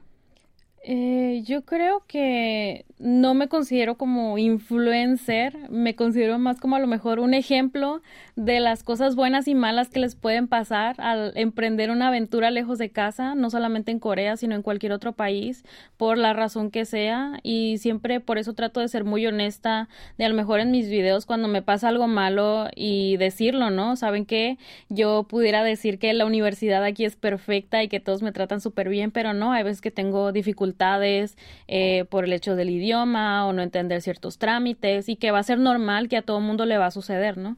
Eh, 0.85 1.43
yo 1.45 1.63
creo 1.63 2.03
que 2.07 2.85
no 2.99 3.33
me 3.33 3.47
considero 3.47 3.95
como 3.95 4.37
influencer, 4.37 5.69
me 5.69 5.95
considero 5.95 6.37
más 6.39 6.59
como 6.59 6.75
a 6.75 6.79
lo 6.79 6.87
mejor 6.87 7.19
un 7.19 7.33
ejemplo 7.33 8.01
de 8.35 8.59
las 8.59 8.83
cosas 8.83 9.15
buenas 9.15 9.47
y 9.47 9.55
malas 9.55 9.87
que 9.89 10.01
les 10.01 10.15
pueden 10.15 10.49
pasar 10.49 10.99
al 10.99 11.31
emprender 11.37 11.89
una 11.89 12.09
aventura 12.09 12.51
lejos 12.51 12.79
de 12.79 12.89
casa, 12.89 13.33
no 13.33 13.49
solamente 13.49 13.91
en 13.91 13.99
Corea, 13.99 14.35
sino 14.35 14.55
en 14.55 14.61
cualquier 14.61 14.91
otro 14.91 15.13
país, 15.13 15.63
por 15.95 16.17
la 16.17 16.33
razón 16.33 16.69
que 16.69 16.83
sea. 16.83 17.39
Y 17.43 17.77
siempre 17.77 18.19
por 18.19 18.37
eso 18.37 18.53
trato 18.53 18.81
de 18.81 18.89
ser 18.89 19.05
muy 19.05 19.25
honesta, 19.25 19.87
de 20.17 20.25
a 20.25 20.29
lo 20.29 20.35
mejor 20.35 20.59
en 20.59 20.71
mis 20.71 20.89
videos 20.89 21.25
cuando 21.25 21.47
me 21.47 21.61
pasa 21.61 21.87
algo 21.87 22.07
malo 22.07 22.67
y 22.75 23.15
decirlo, 23.17 23.69
¿no? 23.69 23.95
Saben 23.95 24.25
que 24.25 24.57
yo 24.89 25.23
pudiera 25.23 25.63
decir 25.63 25.97
que 25.97 26.13
la 26.13 26.25
universidad 26.25 26.83
aquí 26.83 27.05
es 27.05 27.15
perfecta 27.15 27.83
y 27.83 27.87
que 27.87 28.01
todos 28.01 28.21
me 28.21 28.33
tratan 28.33 28.59
súper 28.59 28.89
bien, 28.89 29.11
pero 29.11 29.33
no, 29.33 29.53
hay 29.53 29.63
veces 29.63 29.79
que 29.79 29.91
tengo 29.91 30.33
dificultades 30.33 30.72
eh, 30.77 32.05
por 32.09 32.25
el 32.25 32.33
hecho 32.33 32.55
del 32.55 32.69
idioma 32.69 33.45
o 33.47 33.53
no 33.53 33.61
entender 33.61 34.01
ciertos 34.01 34.37
trámites 34.37 35.09
y 35.09 35.15
que 35.15 35.31
va 35.31 35.39
a 35.39 35.43
ser 35.43 35.59
normal 35.59 36.09
que 36.09 36.17
a 36.17 36.21
todo 36.21 36.39
mundo 36.39 36.65
le 36.65 36.77
va 36.77 36.87
a 36.87 36.91
suceder, 36.91 37.37
¿no? 37.37 37.57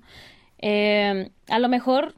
Eh, 0.60 1.30
a 1.50 1.60
lo 1.60 1.70
mejor 1.70 2.16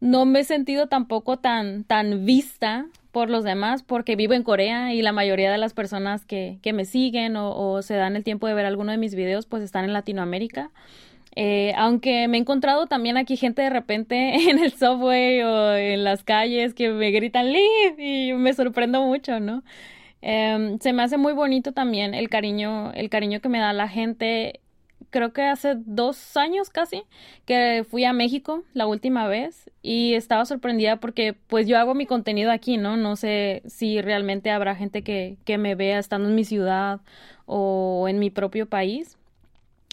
no 0.00 0.24
me 0.26 0.40
he 0.40 0.44
sentido 0.44 0.86
tampoco 0.88 1.38
tan, 1.38 1.84
tan 1.84 2.24
vista 2.24 2.86
por 3.12 3.30
los 3.30 3.44
demás 3.44 3.82
porque 3.82 4.16
vivo 4.16 4.34
en 4.34 4.42
Corea 4.42 4.92
y 4.92 5.00
la 5.00 5.12
mayoría 5.12 5.50
de 5.50 5.58
las 5.58 5.72
personas 5.72 6.26
que, 6.26 6.58
que 6.62 6.72
me 6.72 6.84
siguen 6.84 7.36
o, 7.36 7.56
o, 7.56 7.82
se 7.82 7.94
dan 7.94 8.16
el 8.16 8.24
tiempo 8.24 8.46
de 8.46 8.54
ver 8.54 8.66
alguno 8.66 8.92
de 8.92 8.98
mis 8.98 9.14
videos 9.14 9.46
pues 9.46 9.62
están 9.62 9.84
en 9.84 9.92
Latinoamérica. 9.92 10.70
Eh, 11.38 11.74
aunque 11.76 12.28
me 12.28 12.38
he 12.38 12.40
encontrado 12.40 12.86
también 12.86 13.18
aquí 13.18 13.36
gente 13.36 13.60
de 13.60 13.68
repente 13.68 14.34
en 14.50 14.58
el 14.58 14.72
subway 14.72 15.42
o 15.42 15.74
en 15.74 16.02
las 16.02 16.24
calles 16.24 16.72
que 16.74 16.88
me 16.90 17.10
gritan 17.10 17.52
Liv 17.52 17.98
y 17.98 18.32
me 18.32 18.54
sorprendo 18.54 19.02
mucho, 19.02 19.38
¿no? 19.38 19.62
Em, 20.22 20.78
se 20.80 20.92
me 20.92 21.02
hace 21.02 21.16
muy 21.18 21.32
bonito 21.32 21.72
también 21.72 22.14
el 22.14 22.28
cariño, 22.28 22.92
el 22.92 23.10
cariño 23.10 23.40
que 23.40 23.48
me 23.48 23.58
da 23.60 23.72
la 23.72 23.88
gente. 23.88 24.60
Creo 25.10 25.32
que 25.32 25.42
hace 25.42 25.74
dos 25.76 26.36
años 26.36 26.70
casi 26.70 27.04
que 27.44 27.84
fui 27.88 28.04
a 28.04 28.12
México 28.12 28.64
la 28.74 28.86
última 28.86 29.28
vez 29.28 29.70
y 29.82 30.14
estaba 30.14 30.44
sorprendida 30.46 30.96
porque 30.98 31.34
pues 31.34 31.66
yo 31.68 31.78
hago 31.78 31.94
mi 31.94 32.06
contenido 32.06 32.50
aquí, 32.50 32.76
¿no? 32.76 32.96
No 32.96 33.16
sé 33.16 33.62
si 33.66 34.00
realmente 34.02 34.50
habrá 34.50 34.74
gente 34.74 35.02
que, 35.02 35.36
que 35.44 35.58
me 35.58 35.74
vea 35.74 35.98
estando 35.98 36.28
en 36.28 36.34
mi 36.34 36.44
ciudad 36.44 37.00
o 37.46 38.06
en 38.08 38.18
mi 38.18 38.30
propio 38.30 38.66
país 38.68 39.15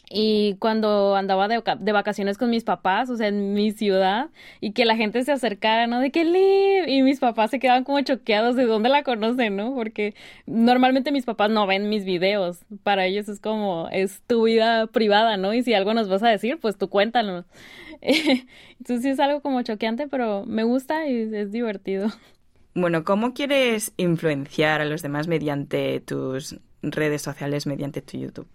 y 0.10 0.56
cuando 0.60 1.16
andaba 1.16 1.48
de, 1.48 1.64
de, 1.80 1.92
vacaciones 1.92 2.38
con 2.38 2.50
mis 2.50 2.64
papás, 2.64 3.10
o 3.10 3.18
sea, 3.18 3.30
en 3.30 3.54
mi 3.54 3.72
ciudad, 3.72 4.30
y 4.60 4.72
que 4.74 4.86
la 4.86 4.96
gente 4.96 5.24
se 5.24 5.32
acercara, 5.32 5.88
¿no? 5.88 6.00
De 6.00 6.12
que 6.12 6.26
Liv, 6.26 6.88
y 6.88 7.02
mis 7.02 7.20
papás 7.20 7.52
se 7.52 7.60
quedaban 7.60 7.84
como 7.84 8.02
choqueados 8.02 8.56
de 8.56 8.66
dónde 8.66 8.90
la 8.90 9.04
conocen, 9.04 9.56
¿no? 9.56 9.74
Porque 9.74 10.14
normalmente 10.46 11.12
mis 11.12 11.26
papás 11.26 11.50
no 11.50 11.66
ven 11.68 11.90
mis 11.90 12.06
videos, 12.06 12.60
para 12.84 13.06
ellos 13.06 13.30
es 13.30 13.40
como, 13.40 13.88
es 13.92 14.22
tu 14.28 14.44
vida 14.44 14.88
privada, 14.88 15.38
¿no? 15.38 15.54
Y 15.54 15.64
si 15.64 15.74
algo 15.74 15.94
nos 15.94 16.10
vas 16.10 16.24
a 16.24 16.30
decir, 16.30 16.60
pues 16.60 16.78
tú 16.78 16.90
cuéntanos. 16.90 17.46
Entonces 18.02 19.02
sí 19.02 19.10
es 19.10 19.20
algo 19.20 19.42
como 19.42 19.62
choqueante, 19.62 20.08
pero 20.08 20.46
me 20.46 20.64
gusta 20.64 21.08
y 21.08 21.34
es 21.34 21.52
divertido. 21.52 22.10
Bueno, 22.76 23.04
¿cómo 23.04 23.34
quieres 23.34 23.94
influenciar 23.98 24.82
a 24.82 24.86
los 24.86 25.02
demás 25.02 25.28
mediante 25.28 26.00
tus 26.02 26.60
redes 26.82 27.22
sociales, 27.22 27.68
mediante 27.68 28.02
tu 28.02 28.18
YouTube? 28.18 28.48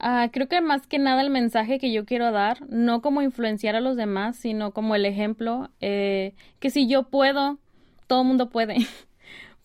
Uh, 0.00 0.30
creo 0.30 0.48
que 0.48 0.60
más 0.60 0.86
que 0.86 0.98
nada 0.98 1.22
el 1.22 1.30
mensaje 1.30 1.78
que 1.80 1.92
yo 1.92 2.04
quiero 2.04 2.30
dar, 2.30 2.68
no 2.68 3.02
como 3.02 3.20
influenciar 3.22 3.74
a 3.74 3.80
los 3.80 3.96
demás, 3.96 4.36
sino 4.36 4.72
como 4.72 4.94
el 4.94 5.04
ejemplo, 5.04 5.70
eh, 5.80 6.34
que 6.60 6.70
si 6.70 6.86
yo 6.86 7.04
puedo, 7.04 7.58
todo 8.06 8.22
el 8.22 8.28
mundo 8.28 8.48
puede. 8.50 8.76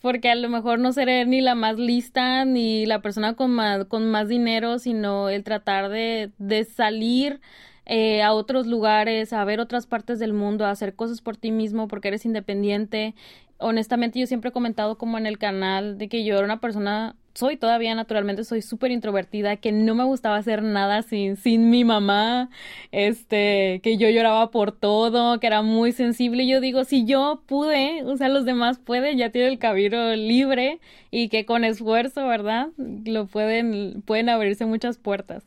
porque 0.04 0.30
a 0.30 0.34
lo 0.34 0.50
mejor 0.50 0.80
no 0.80 0.92
seré 0.92 1.24
ni 1.24 1.40
la 1.40 1.54
más 1.54 1.78
lista 1.78 2.44
ni 2.44 2.84
la 2.84 3.00
persona 3.00 3.34
con 3.34 3.52
más, 3.52 3.86
con 3.86 4.10
más 4.10 4.28
dinero, 4.28 4.78
sino 4.78 5.30
el 5.30 5.44
tratar 5.44 5.88
de, 5.88 6.30
de 6.38 6.64
salir 6.64 7.40
eh, 7.86 8.22
a 8.22 8.32
otros 8.34 8.66
lugares, 8.66 9.32
a 9.32 9.44
ver 9.44 9.60
otras 9.60 9.86
partes 9.86 10.18
del 10.18 10.32
mundo, 10.34 10.66
a 10.66 10.70
hacer 10.70 10.94
cosas 10.94 11.20
por 11.22 11.36
ti 11.38 11.50
mismo 11.52 11.88
porque 11.88 12.08
eres 12.08 12.26
independiente. 12.26 13.14
Honestamente, 13.58 14.18
yo 14.18 14.26
siempre 14.26 14.50
he 14.50 14.52
comentado 14.52 14.98
como 14.98 15.16
en 15.16 15.26
el 15.26 15.38
canal 15.38 15.96
de 15.96 16.08
que 16.08 16.24
yo 16.24 16.36
era 16.36 16.44
una 16.44 16.60
persona 16.60 17.16
soy 17.34 17.56
todavía 17.56 17.94
naturalmente, 17.94 18.44
soy 18.44 18.62
súper 18.62 18.90
introvertida, 18.90 19.56
que 19.56 19.72
no 19.72 19.94
me 19.94 20.04
gustaba 20.04 20.36
hacer 20.36 20.62
nada 20.62 21.02
sin, 21.02 21.36
sin 21.36 21.68
mi 21.68 21.84
mamá, 21.84 22.48
este, 22.92 23.80
que 23.82 23.96
yo 23.96 24.08
lloraba 24.08 24.50
por 24.50 24.72
todo, 24.72 25.40
que 25.40 25.46
era 25.46 25.62
muy 25.62 25.92
sensible. 25.92 26.46
Yo 26.46 26.60
digo, 26.60 26.84
si 26.84 27.04
yo 27.04 27.42
pude, 27.46 28.02
o 28.04 28.16
sea, 28.16 28.28
los 28.28 28.44
demás 28.44 28.78
pueden, 28.78 29.18
ya 29.18 29.30
tienen 29.30 29.52
el 29.52 29.58
cabello 29.58 30.14
libre 30.14 30.80
y 31.10 31.28
que 31.28 31.44
con 31.44 31.64
esfuerzo, 31.64 32.26
¿verdad? 32.26 32.68
Lo 32.76 33.26
pueden, 33.26 34.02
pueden 34.02 34.28
abrirse 34.28 34.64
muchas 34.64 34.96
puertas. 34.96 35.44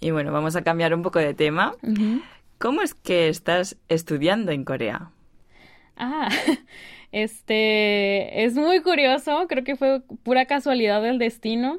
Y 0.00 0.10
bueno, 0.10 0.32
vamos 0.32 0.56
a 0.56 0.62
cambiar 0.62 0.94
un 0.94 1.02
poco 1.02 1.18
de 1.18 1.34
tema. 1.34 1.74
¿Cómo 2.58 2.82
es 2.82 2.94
que 2.94 3.28
estás 3.28 3.76
estudiando 3.88 4.52
en 4.52 4.64
Corea? 4.64 5.10
Ah, 5.96 6.28
este 7.12 8.44
es 8.44 8.54
muy 8.54 8.80
curioso, 8.80 9.46
creo 9.48 9.64
que 9.64 9.76
fue 9.76 10.02
pura 10.22 10.46
casualidad 10.46 11.02
del 11.02 11.18
destino. 11.18 11.78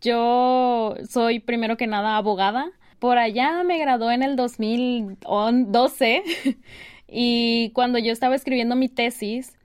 Yo 0.00 0.96
soy 1.08 1.38
primero 1.40 1.76
que 1.76 1.86
nada 1.86 2.16
abogada. 2.16 2.70
Por 2.98 3.18
allá 3.18 3.62
me 3.64 3.78
gradué 3.78 4.14
en 4.14 4.22
el 4.22 4.36
2012 4.36 6.22
y 7.08 7.70
cuando 7.74 7.98
yo 7.98 8.12
estaba 8.12 8.34
escribiendo 8.34 8.76
mi 8.76 8.88
tesis, 8.88 9.56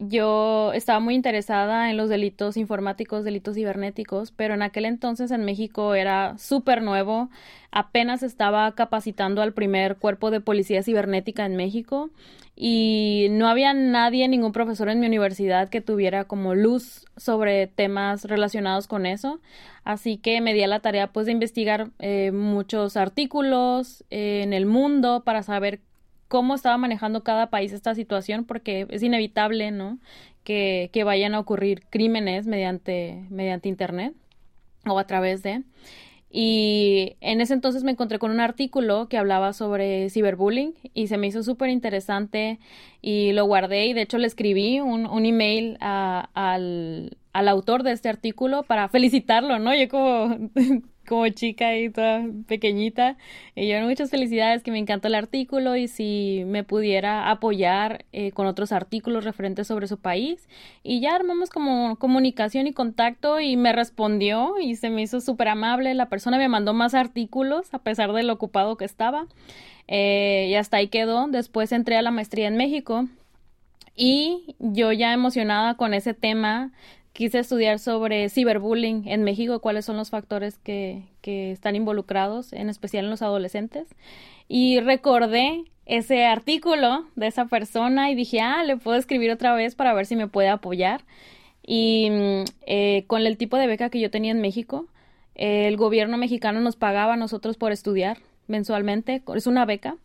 yo 0.00 0.72
estaba 0.72 0.98
muy 0.98 1.14
interesada 1.14 1.90
en 1.90 1.98
los 1.98 2.08
delitos 2.08 2.56
informáticos, 2.56 3.22
delitos 3.22 3.54
cibernéticos, 3.54 4.32
pero 4.32 4.54
en 4.54 4.62
aquel 4.62 4.86
entonces 4.86 5.30
en 5.30 5.44
México 5.44 5.94
era 5.94 6.38
súper 6.38 6.82
nuevo, 6.82 7.28
apenas 7.70 8.22
estaba 8.22 8.74
capacitando 8.74 9.42
al 9.42 9.52
primer 9.52 9.98
cuerpo 9.98 10.30
de 10.30 10.40
policía 10.40 10.82
cibernética 10.82 11.44
en 11.44 11.54
México 11.54 12.10
y 12.56 13.28
no 13.30 13.46
había 13.46 13.74
nadie, 13.74 14.26
ningún 14.26 14.52
profesor 14.52 14.88
en 14.88 15.00
mi 15.00 15.06
universidad 15.06 15.68
que 15.68 15.82
tuviera 15.82 16.24
como 16.24 16.54
luz 16.54 17.04
sobre 17.18 17.66
temas 17.66 18.24
relacionados 18.24 18.86
con 18.86 19.04
eso, 19.04 19.40
así 19.84 20.16
que 20.16 20.40
me 20.40 20.54
di 20.54 20.62
a 20.62 20.66
la 20.66 20.80
tarea 20.80 21.12
pues 21.12 21.26
de 21.26 21.32
investigar 21.32 21.90
eh, 21.98 22.32
muchos 22.32 22.96
artículos 22.96 24.04
eh, 24.10 24.40
en 24.44 24.54
el 24.54 24.64
mundo 24.64 25.24
para 25.24 25.42
saber 25.42 25.80
cómo 26.30 26.54
estaba 26.54 26.78
manejando 26.78 27.24
cada 27.24 27.50
país 27.50 27.72
esta 27.72 27.96
situación, 27.96 28.44
porque 28.44 28.86
es 28.90 29.02
inevitable, 29.02 29.72
¿no? 29.72 29.98
Que, 30.44 30.88
que 30.92 31.02
vayan 31.02 31.34
a 31.34 31.40
ocurrir 31.40 31.82
crímenes 31.90 32.46
mediante, 32.46 33.26
mediante 33.30 33.68
Internet 33.68 34.14
o 34.86 34.96
a 35.00 35.06
través 35.08 35.42
de. 35.42 35.64
Y 36.30 37.16
en 37.20 37.40
ese 37.40 37.52
entonces 37.52 37.82
me 37.82 37.90
encontré 37.90 38.20
con 38.20 38.30
un 38.30 38.38
artículo 38.38 39.08
que 39.08 39.18
hablaba 39.18 39.52
sobre 39.52 40.08
ciberbullying 40.08 40.74
y 40.94 41.08
se 41.08 41.18
me 41.18 41.26
hizo 41.26 41.42
súper 41.42 41.68
interesante 41.70 42.60
y 43.02 43.32
lo 43.32 43.46
guardé 43.46 43.86
y 43.86 43.92
de 43.92 44.02
hecho 44.02 44.16
le 44.16 44.28
escribí 44.28 44.78
un, 44.78 45.06
un 45.06 45.26
email 45.26 45.76
al, 45.80 47.16
al 47.32 47.48
autor 47.48 47.82
de 47.82 47.90
este 47.90 48.08
artículo 48.08 48.62
para 48.62 48.88
felicitarlo, 48.88 49.58
¿no? 49.58 49.74
Yo 49.74 49.88
como 49.88 50.50
como 51.10 51.28
chica 51.28 51.76
y 51.76 51.90
toda 51.90 52.24
pequeñita. 52.46 53.16
Y 53.56 53.66
yo 53.66 53.80
muchas 53.80 54.10
felicidades, 54.10 54.62
que 54.62 54.70
me 54.70 54.78
encantó 54.78 55.08
el 55.08 55.16
artículo 55.16 55.74
y 55.74 55.88
si 55.88 56.44
me 56.46 56.62
pudiera 56.62 57.32
apoyar 57.32 58.04
eh, 58.12 58.30
con 58.30 58.46
otros 58.46 58.70
artículos 58.70 59.24
referentes 59.24 59.66
sobre 59.66 59.88
su 59.88 59.98
país. 59.98 60.48
Y 60.84 61.00
ya 61.00 61.16
armamos 61.16 61.50
como 61.50 61.96
comunicación 61.96 62.68
y 62.68 62.72
contacto 62.72 63.40
y 63.40 63.56
me 63.56 63.72
respondió 63.72 64.60
y 64.60 64.76
se 64.76 64.88
me 64.88 65.02
hizo 65.02 65.20
súper 65.20 65.48
amable. 65.48 65.94
La 65.94 66.08
persona 66.08 66.38
me 66.38 66.48
mandó 66.48 66.74
más 66.74 66.94
artículos 66.94 67.74
a 67.74 67.80
pesar 67.80 68.12
de 68.12 68.22
lo 68.22 68.34
ocupado 68.34 68.76
que 68.76 68.84
estaba. 68.84 69.26
Eh, 69.88 70.46
y 70.50 70.54
hasta 70.54 70.76
ahí 70.76 70.86
quedó. 70.86 71.26
Después 71.26 71.72
entré 71.72 71.96
a 71.96 72.02
la 72.02 72.12
maestría 72.12 72.46
en 72.46 72.56
México. 72.56 73.08
Y 73.96 74.54
yo 74.60 74.92
ya 74.92 75.12
emocionada 75.12 75.74
con 75.74 75.92
ese 75.92 76.14
tema 76.14 76.70
quise 77.12 77.38
estudiar 77.40 77.78
sobre 77.78 78.28
ciberbullying 78.28 79.08
en 79.08 79.22
México, 79.24 79.60
cuáles 79.60 79.84
son 79.84 79.96
los 79.96 80.10
factores 80.10 80.58
que, 80.58 81.02
que 81.20 81.52
están 81.52 81.76
involucrados, 81.76 82.52
en 82.52 82.68
especial 82.68 83.04
en 83.04 83.10
los 83.10 83.22
adolescentes. 83.22 83.88
Y 84.48 84.80
recordé 84.80 85.64
ese 85.86 86.24
artículo 86.24 87.06
de 87.16 87.26
esa 87.26 87.46
persona 87.46 88.10
y 88.10 88.14
dije, 88.14 88.40
ah, 88.40 88.62
le 88.64 88.76
puedo 88.76 88.96
escribir 88.96 89.30
otra 89.30 89.54
vez 89.54 89.74
para 89.74 89.92
ver 89.92 90.06
si 90.06 90.16
me 90.16 90.28
puede 90.28 90.48
apoyar. 90.48 91.02
Y 91.66 92.08
mm, 92.10 92.44
eh, 92.66 93.04
con 93.06 93.26
el 93.26 93.36
tipo 93.36 93.56
de 93.56 93.66
beca 93.66 93.90
que 93.90 94.00
yo 94.00 94.10
tenía 94.10 94.30
en 94.30 94.40
México, 94.40 94.86
el 95.34 95.76
gobierno 95.76 96.16
mexicano 96.16 96.60
nos 96.60 96.76
pagaba 96.76 97.14
a 97.14 97.16
nosotros 97.16 97.56
por 97.56 97.72
estudiar 97.72 98.18
mensualmente, 98.46 99.22
es 99.34 99.46
una 99.46 99.64
beca, 99.64 99.96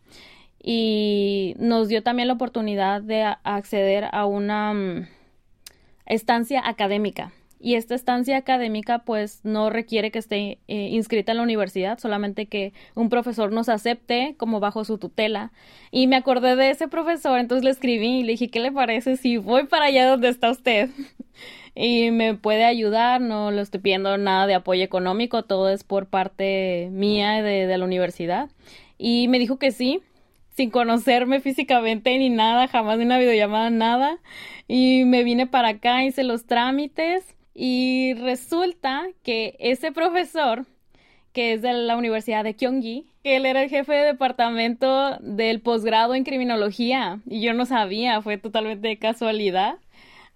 y 0.62 1.54
nos 1.58 1.88
dio 1.88 2.02
también 2.02 2.28
la 2.28 2.34
oportunidad 2.34 3.02
de 3.02 3.22
acceder 3.44 4.08
a 4.12 4.26
una 4.26 4.72
mm, 4.72 5.06
estancia 6.06 6.62
académica. 6.66 7.32
Y 7.58 7.74
esta 7.74 7.94
estancia 7.94 8.36
académica 8.36 9.00
pues 9.00 9.40
no 9.42 9.70
requiere 9.70 10.10
que 10.10 10.18
esté 10.18 10.58
eh, 10.68 10.88
inscrita 10.90 11.32
en 11.32 11.38
la 11.38 11.42
universidad, 11.42 11.98
solamente 11.98 12.46
que 12.46 12.74
un 12.94 13.08
profesor 13.08 13.50
nos 13.50 13.68
acepte 13.68 14.34
como 14.36 14.60
bajo 14.60 14.84
su 14.84 14.98
tutela. 14.98 15.52
Y 15.90 16.06
me 16.06 16.16
acordé 16.16 16.54
de 16.54 16.70
ese 16.70 16.86
profesor, 16.86 17.38
entonces 17.38 17.64
le 17.64 17.70
escribí 17.70 18.20
y 18.20 18.22
le 18.24 18.32
dije, 18.32 18.48
¿qué 18.48 18.60
le 18.60 18.72
parece 18.72 19.16
si 19.16 19.38
voy 19.38 19.64
para 19.64 19.86
allá 19.86 20.06
donde 20.06 20.28
está 20.28 20.50
usted? 20.50 20.90
y 21.74 22.10
me 22.10 22.34
puede 22.34 22.64
ayudar, 22.64 23.22
no 23.22 23.50
le 23.50 23.62
estoy 23.62 23.80
pidiendo 23.80 24.18
nada 24.18 24.46
de 24.46 24.54
apoyo 24.54 24.84
económico, 24.84 25.42
todo 25.44 25.70
es 25.70 25.82
por 25.82 26.06
parte 26.06 26.88
mía 26.92 27.42
de, 27.42 27.66
de 27.66 27.78
la 27.78 27.84
universidad. 27.86 28.50
Y 28.98 29.28
me 29.28 29.38
dijo 29.38 29.58
que 29.58 29.72
sí, 29.72 30.02
sin 30.56 30.70
conocerme 30.70 31.40
físicamente 31.40 32.16
ni 32.18 32.30
nada, 32.30 32.66
jamás 32.66 32.98
de 32.98 33.04
una 33.04 33.18
videollamada, 33.18 33.70
nada. 33.70 34.18
Y 34.66 35.04
me 35.04 35.22
vine 35.22 35.46
para 35.46 35.68
acá, 35.68 36.04
hice 36.04 36.24
los 36.24 36.46
trámites 36.46 37.36
y 37.54 38.14
resulta 38.14 39.06
que 39.22 39.56
ese 39.60 39.92
profesor, 39.92 40.66
que 41.32 41.52
es 41.52 41.62
de 41.62 41.74
la 41.74 41.96
Universidad 41.96 42.42
de 42.42 42.54
Kyonggi, 42.54 43.06
que 43.22 43.36
él 43.36 43.44
era 43.44 43.62
el 43.62 43.68
jefe 43.68 43.92
de 43.92 44.04
departamento 44.04 45.18
del 45.20 45.60
posgrado 45.60 46.14
en 46.14 46.24
criminología 46.24 47.20
y 47.26 47.42
yo 47.42 47.52
no 47.52 47.66
sabía, 47.66 48.22
fue 48.22 48.38
totalmente 48.38 48.98
casualidad. 48.98 49.76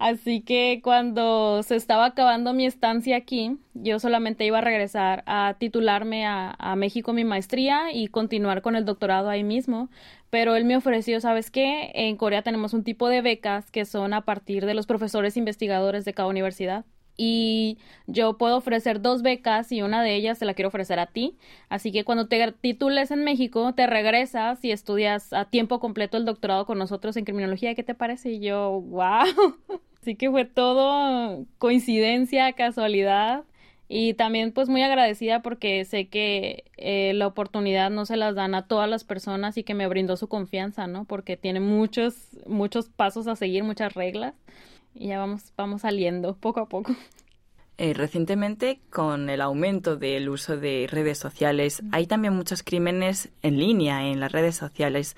Así 0.01 0.41
que 0.41 0.81
cuando 0.83 1.63
se 1.63 1.77
estaba 1.77 2.07
acabando 2.07 2.55
mi 2.55 2.65
estancia 2.65 3.17
aquí, 3.17 3.59
yo 3.75 3.99
solamente 4.01 4.47
iba 4.47 4.57
a 4.57 4.63
regresar 4.63 5.23
a 5.27 5.57
titularme 5.59 6.25
a, 6.27 6.75
México 6.77 7.13
mi 7.13 7.25
maestría 7.25 7.93
y 7.93 8.09
continuar 8.09 8.63
con 8.63 8.77
el 8.77 8.87
doctorado 8.87 9.29
ahí 9.29 9.45
mismo. 9.45 9.91
Pero 10.31 10.57
él 10.57 10.65
me 10.65 10.77
ofreció, 10.77 11.21
¿sabes 11.21 11.51
qué? 11.51 11.93
En 11.95 12.17
Corea 12.17 12.41
tenemos 12.43 12.73
un 12.73 12.83
tipo 12.83 13.09
de 13.11 13.21
becas 13.21 13.71
que 13.71 13.85
son 13.85 14.15
a 14.15 14.25
partir 14.25 14.65
de 14.65 14.73
los 14.73 14.87
profesores 14.87 15.37
investigadores 15.37 16.07
de 16.07 16.15
cada 16.15 16.31
universidad 16.31 16.87
y 17.23 17.77
yo 18.07 18.39
puedo 18.39 18.57
ofrecer 18.57 19.03
dos 19.03 19.21
becas 19.21 19.73
y 19.73 19.83
una 19.83 20.03
de 20.03 20.15
ellas 20.15 20.39
te 20.39 20.47
la 20.47 20.55
quiero 20.55 20.69
ofrecer 20.69 20.99
a 20.99 21.05
ti. 21.05 21.37
Así 21.69 21.93
que 21.93 22.03
cuando 22.03 22.29
te 22.29 22.51
titules 22.53 23.11
en 23.11 23.25
México, 23.25 23.75
te 23.75 23.87
regresas 23.87 24.65
y 24.65 24.73
estudias 24.73 25.35
a 25.35 25.45
tiempo 25.45 25.81
completo 25.81 26.17
el 26.17 26.25
doctorado 26.25 26.65
con 26.65 26.79
nosotros 26.79 27.19
en 27.19 27.27
criminología. 27.27 27.75
¿Qué 27.75 27.83
te 27.83 27.95
parece? 27.95 28.31
Y 28.31 28.41
yo, 28.41 28.81
wow. 28.81 29.27
Así 30.01 30.17
que 30.17 30.31
fue 30.31 30.47
todo 30.47 31.45
coincidencia, 31.59 32.55
casualidad. 32.55 33.45
Y 33.87 34.15
también 34.15 34.53
pues 34.53 34.71
muy 34.71 34.83
agradecida 34.83 35.43
porque 35.43 35.85
sé 35.85 36.09
que 36.09 36.65
eh, 36.79 37.13
la 37.15 37.27
oportunidad 37.27 37.91
no 37.91 38.07
se 38.07 38.17
las 38.17 38.35
dan 38.35 38.55
a 38.55 38.67
todas 38.67 38.89
las 38.89 39.05
personas 39.05 39.59
y 39.59 39.63
que 39.63 39.75
me 39.75 39.89
brindó 39.89 40.17
su 40.17 40.27
confianza, 40.27 40.87
¿no? 40.87 41.05
Porque 41.05 41.37
tiene 41.37 41.61
muchos, 41.61 42.15
muchos 42.47 42.89
pasos 42.89 43.27
a 43.27 43.37
seguir, 43.37 43.63
muchas 43.63 43.93
reglas. 43.93 44.35
Y 44.95 45.09
ya 45.09 45.19
vamos, 45.19 45.53
vamos 45.57 45.83
saliendo 45.83 46.37
poco 46.37 46.61
a 46.61 46.69
poco. 46.69 46.95
Eh, 47.83 47.95
recientemente, 47.95 48.79
con 48.91 49.31
el 49.31 49.41
aumento 49.41 49.97
del 49.97 50.29
uso 50.29 50.59
de 50.59 50.87
redes 50.91 51.17
sociales, 51.17 51.83
hay 51.93 52.07
también 52.07 52.37
muchos 52.37 52.63
crímenes 52.63 53.31
en 53.41 53.59
línea 53.59 54.07
en 54.07 54.21
las 54.21 54.33
redes 54.33 54.55
sociales. 54.55 55.17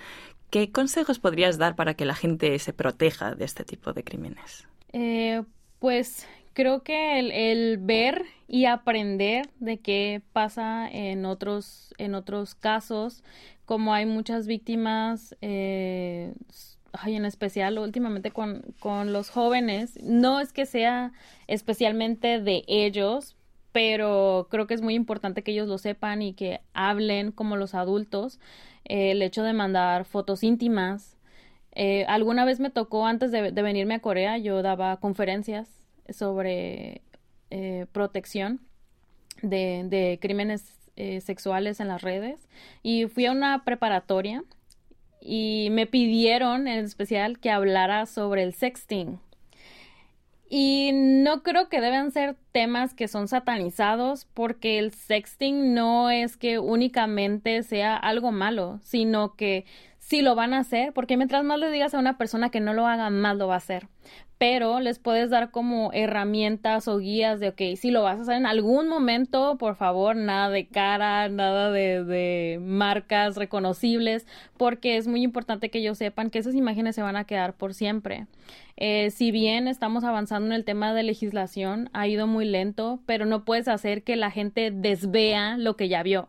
¿Qué 0.49 0.71
consejos 0.71 1.19
podrías 1.19 1.59
dar 1.59 1.75
para 1.75 1.95
que 1.95 2.05
la 2.05 2.15
gente 2.15 2.57
se 2.61 2.73
proteja 2.73 3.35
de 3.35 3.47
este 3.47 3.65
tipo 3.65 3.93
de 3.93 4.05
crímenes? 4.05 4.69
Eh, 4.93 5.43
pues 5.81 6.29
creo 6.53 6.83
que 6.83 7.19
el, 7.19 7.79
ver 7.79 8.27
y 8.47 8.67
aprender 8.67 9.51
de 9.59 9.79
qué 9.79 10.23
pasa 10.33 10.89
en 10.89 11.25
otros, 11.25 11.95
en 11.99 12.15
otros 12.15 12.55
casos, 12.55 13.25
como 13.65 13.95
hay 13.95 14.07
muchas 14.07 14.47
víctimas, 14.47 15.37
eh, 15.41 16.33
en 17.07 17.25
especial 17.25 17.79
últimamente 17.79 18.31
con, 18.31 18.63
con 18.81 19.13
los 19.13 19.31
jóvenes, 19.31 19.99
no 20.03 20.41
es 20.41 20.53
que 20.53 20.67
sea 20.67 21.13
especialmente 21.47 22.41
de 22.41 22.65
ellos, 22.69 23.37
pero 23.73 24.49
creo 24.51 24.67
que 24.67 24.75
es 24.75 24.83
muy 24.83 24.95
importante 24.95 25.43
que 25.43 25.53
ellos 25.53 25.69
lo 25.69 25.79
sepan 25.79 26.23
y 26.23 26.35
que 26.35 26.61
hablen 26.75 27.33
como 27.33 27.57
los 27.57 27.75
adultos. 27.75 28.39
el 28.85 29.23
hecho 29.23 29.43
de 29.43 29.53
mandar 29.53 30.05
fotos 30.05 30.43
íntimas, 30.43 31.17
Eh, 31.75 32.05
alguna 32.07 32.45
vez 32.45 32.61
me 32.61 32.71
tocó, 32.71 33.07
antes 33.07 33.31
de, 33.33 33.51
venirme 33.51 33.95
a 33.95 34.01
Corea, 34.01 34.37
yo 34.39 34.63
daba 34.63 34.99
conferencias 34.99 35.69
sobre 36.11 37.01
eh, 37.51 37.87
protección 37.93 38.61
de, 39.43 40.19
crímenes 40.21 40.65
eh, 40.97 41.21
sexuales 41.23 41.81
en 41.81 41.89
las 41.89 42.03
redes 42.03 42.39
y 42.83 43.07
fui 43.07 43.27
a 43.27 43.33
una 43.33 43.65
preparatoria 43.65 44.45
y 45.25 45.69
me 45.71 45.87
pidieron 45.87 46.67
en 46.69 46.85
especial 46.85 47.39
que 47.39 47.51
hablara 47.51 48.07
sobre 48.07 48.43
el 48.43 48.55
sexting. 48.55 49.21
Y 50.55 50.91
no 50.93 51.43
creo 51.43 51.71
que 51.71 51.81
deben 51.81 52.11
ser 52.11 52.37
temas 52.53 52.93
que 52.93 53.09
son 53.09 53.27
satanizados 53.27 54.27
porque 54.35 54.79
el 54.79 54.93
sexting 54.93 55.73
no 55.73 56.11
es 56.11 56.37
que 56.37 56.59
únicamente 56.59 57.63
sea 57.63 57.97
algo 57.97 58.33
malo, 58.33 58.79
sino 58.83 59.35
que 59.35 59.65
si 59.99 60.21
lo 60.21 60.35
van 60.35 60.53
a 60.53 60.59
hacer, 60.59 60.93
porque 60.93 61.17
mientras 61.17 61.43
más 61.43 61.59
le 61.59 61.71
digas 61.71 61.95
a 61.95 61.99
una 61.99 62.19
persona 62.19 62.51
que 62.51 62.61
no 62.61 62.75
lo 62.75 62.87
haga, 62.87 63.09
más 63.09 63.37
lo 63.37 63.47
va 63.49 63.55
a 63.55 63.59
hacer. 63.59 63.89
Pero 64.43 64.81
les 64.81 64.99
puedes 64.99 65.31
dar 65.31 65.53
como 65.53 65.93
herramientas 65.93 66.89
o 66.89 66.99
guías 66.99 67.39
de, 67.39 67.51
ok, 67.51 67.77
si 67.77 67.93
lo 67.93 68.03
vas 68.03 68.19
a 68.19 68.23
hacer 68.23 68.35
en 68.35 68.47
algún 68.47 68.89
momento, 68.89 69.57
por 69.57 69.77
favor, 69.77 70.17
nada 70.17 70.51
de 70.51 70.67
cara, 70.67 71.29
nada 71.29 71.71
de, 71.71 72.59
marcas 72.61 73.37
reconocibles, 73.37 74.27
porque 74.57 74.97
es 74.97 75.07
muy 75.07 75.23
importante 75.23 75.71
que 75.71 75.79
ellos 75.79 75.97
sepan 75.97 76.29
que 76.29 76.41
esas 76.41 76.57
imágenes 76.57 76.97
se 76.97 77.03
van 77.03 77.15
a 77.15 77.23
quedar 77.23 77.55
por 77.55 77.73
siempre. 77.73 78.27
Eh, 78.77 79.13
si 79.13 79.31
bien 79.31 79.69
estamos 79.69 80.03
avanzando 80.03 80.49
en 80.49 80.55
el 80.55 80.65
tema 80.65 80.93
de 80.93 81.05
legislación, 81.05 81.89
ha 81.93 82.09
ido 82.09 82.27
muy 82.27 82.45
lento, 82.45 82.99
pero 83.07 83.27
no 83.27 83.45
puedes 83.45 83.69
hacer 83.69 84.03
que 84.03 84.17
la 84.17 84.33
gente 84.33 84.73
desvea 84.73 85.57
lo 85.57 85.77
que 85.77 85.89
ya 85.89 86.03
vio 86.03 86.29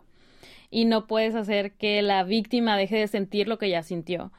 y 0.70 0.86
no 0.86 1.08
puedes 1.08 1.34
hacer 1.34 1.72
que 1.72 2.03
la 2.03 2.24
víctima 2.24 2.77
deje 2.77 2.98
de 2.98 3.08
sentir 3.08 3.48
lo 3.48 3.58
que 3.58 3.72
ya 3.72 3.82
sintió. 3.82 4.32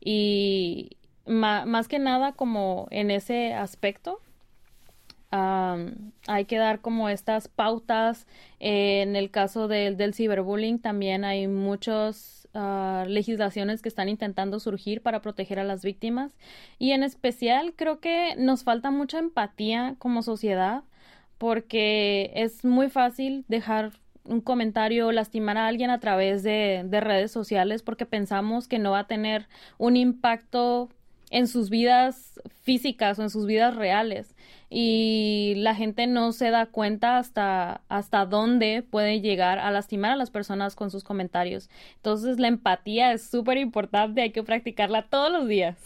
Y 0.00 0.96
más 1.26 1.88
que 1.88 1.98
nada 1.98 2.32
como 2.32 2.88
en 2.90 3.10
ese 3.10 3.54
aspecto, 3.54 4.20
hay 5.30 6.44
que 6.46 6.56
dar 6.56 6.80
como 6.80 7.08
estas 7.08 7.48
pautas. 7.48 8.26
en 8.58 9.16
el 9.16 9.30
caso 9.30 9.68
del, 9.68 9.96
del 9.96 10.14
ciberbullying 10.14 10.78
también 10.78 11.24
hay 11.24 11.46
muchas 11.48 12.48
ah, 12.54 13.04
legislaciones 13.06 13.82
que 13.82 13.88
están 13.88 14.08
intentando 14.08 14.60
surgir 14.60 15.02
para 15.02 15.20
proteger 15.20 15.58
a 15.58 15.64
las 15.64 15.82
víctimas 15.84 16.32
y 16.78 16.92
en 16.92 17.02
especial 17.02 17.74
creo 17.76 18.00
que 18.00 18.34
nos 18.38 18.64
falta 18.64 18.90
mucha 18.90 19.18
empatía 19.18 19.96
como 19.98 20.22
sociedad 20.22 20.84
porque 21.38 22.32
es 22.34 22.64
muy 22.64 22.88
fácil 22.88 23.44
dejar 23.48 23.92
un 24.24 24.40
comentario 24.40 25.12
lastimar 25.12 25.56
a 25.56 25.66
alguien 25.66 25.90
a 25.90 26.00
través 26.00 26.42
de, 26.42 26.84
redes 26.90 27.30
sociales 27.30 27.82
porque 27.82 28.06
pensamos 28.06 28.68
que 28.68 28.78
no 28.78 28.92
va 28.92 29.00
a 29.00 29.06
tener 29.06 29.48
un 29.78 29.96
impacto 29.96 30.88
en 31.30 31.48
sus 31.48 31.70
vidas 31.70 32.40
físicas 32.62 33.18
o 33.18 33.22
en 33.22 33.30
sus 33.30 33.46
vidas 33.46 33.74
reales 33.74 34.34
y 34.68 35.54
la 35.58 35.74
gente 35.74 36.06
no 36.06 36.32
se 36.32 36.50
da 36.50 36.66
cuenta 36.66 37.18
hasta 37.18 37.82
hasta 37.88 38.26
dónde 38.26 38.82
puede 38.82 39.20
llegar 39.20 39.58
a 39.58 39.70
lastimar 39.70 40.12
a 40.12 40.16
las 40.16 40.30
personas 40.30 40.74
con 40.74 40.90
sus 40.90 41.04
comentarios. 41.04 41.70
Entonces 41.96 42.38
la 42.38 42.48
empatía 42.48 43.12
es 43.12 43.28
súper 43.28 43.58
importante, 43.58 44.22
hay 44.22 44.32
que 44.32 44.42
practicarla 44.42 45.08
todos 45.08 45.30
los 45.30 45.46
días. 45.46 45.76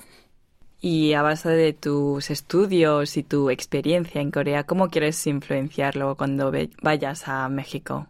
Y 0.82 1.12
a 1.12 1.20
base 1.20 1.50
de 1.50 1.74
tus 1.74 2.30
estudios 2.30 3.18
y 3.18 3.22
tu 3.22 3.50
experiencia 3.50 4.22
en 4.22 4.30
Corea, 4.30 4.64
¿cómo 4.64 4.88
quieres 4.88 5.26
influenciarlo 5.26 6.16
cuando 6.16 6.50
vayas 6.80 7.28
a 7.28 7.46
México? 7.50 8.06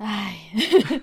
Ay, 0.00 0.36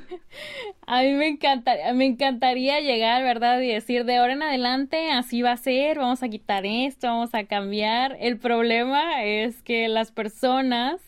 a 0.88 1.02
mí 1.02 1.12
me 1.14 1.28
encantaría, 1.28 1.94
me 1.94 2.06
encantaría 2.06 2.80
llegar, 2.80 3.24
¿verdad? 3.24 3.60
Y 3.60 3.68
decir 3.68 4.06
de 4.06 4.18
ahora 4.18 4.34
en 4.34 4.44
adelante 4.44 5.12
así 5.12 5.42
va 5.42 5.52
a 5.52 5.58
ser, 5.58 5.98
vamos 5.98 6.24
a 6.24 6.30
quitar 6.30 6.66
esto, 6.66 7.08
vamos 7.08 7.34
a 7.34 7.44
cambiar. 7.46 8.16
El 8.22 8.38
problema 8.38 9.24
es 9.24 9.62
que 9.64 9.90
las 9.90 10.12
personas 10.12 11.02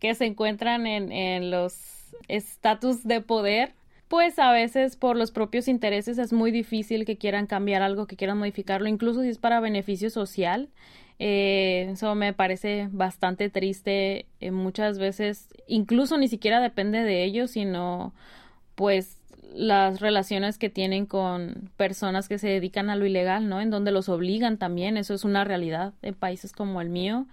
que 0.00 0.14
se 0.14 0.26
encuentran 0.26 0.86
en, 0.86 1.12
en 1.12 1.50
los 1.50 2.14
estatus 2.28 3.04
de 3.04 3.22
poder, 3.22 3.72
pues 4.08 4.38
a 4.38 4.52
veces 4.52 4.96
por 4.96 5.16
los 5.16 5.30
propios 5.30 5.66
intereses 5.68 6.18
es 6.18 6.32
muy 6.34 6.50
difícil 6.50 7.06
que 7.06 7.16
quieran 7.16 7.46
cambiar 7.46 7.80
algo, 7.82 8.06
que 8.06 8.16
quieran 8.16 8.38
modificarlo, 8.38 8.86
incluso 8.88 9.22
si 9.22 9.28
es 9.28 9.38
para 9.38 9.60
beneficio 9.60 10.10
social. 10.10 10.68
Eh, 11.22 11.90
eso 11.92 12.14
me 12.14 12.32
parece 12.32 12.88
bastante 12.90 13.50
triste. 13.50 14.24
Eh, 14.40 14.50
muchas 14.50 14.98
veces, 14.98 15.48
incluso 15.66 16.16
ni 16.16 16.28
siquiera 16.28 16.60
depende 16.60 17.04
de 17.04 17.24
ellos, 17.24 17.50
sino 17.50 18.14
pues 18.74 19.18
las 19.52 20.00
relaciones 20.00 20.56
que 20.56 20.70
tienen 20.70 21.04
con 21.04 21.70
personas 21.76 22.26
que 22.26 22.38
se 22.38 22.48
dedican 22.48 22.88
a 22.88 22.96
lo 22.96 23.04
ilegal, 23.04 23.50
¿no? 23.50 23.60
En 23.60 23.68
donde 23.68 23.92
los 23.92 24.08
obligan 24.08 24.56
también, 24.56 24.96
eso 24.96 25.12
es 25.12 25.24
una 25.24 25.44
realidad 25.44 25.92
en 26.00 26.14
países 26.14 26.52
como 26.52 26.80
el 26.80 26.88
mío, 26.88 27.26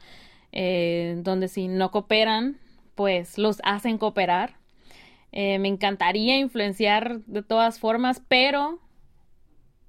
eh, 0.52 1.16
donde 1.24 1.48
si 1.48 1.70
no 1.70 1.90
cooperan, 1.90 2.58
pues 2.94 3.38
los 3.38 3.62
hacen 3.64 3.98
cooperar. 3.98 4.58
me 5.32 5.68
encantaría 5.68 6.38
influenciar 6.40 7.22
de 7.26 7.44
todas 7.44 7.80
formas, 7.80 8.22
pero 8.28 8.80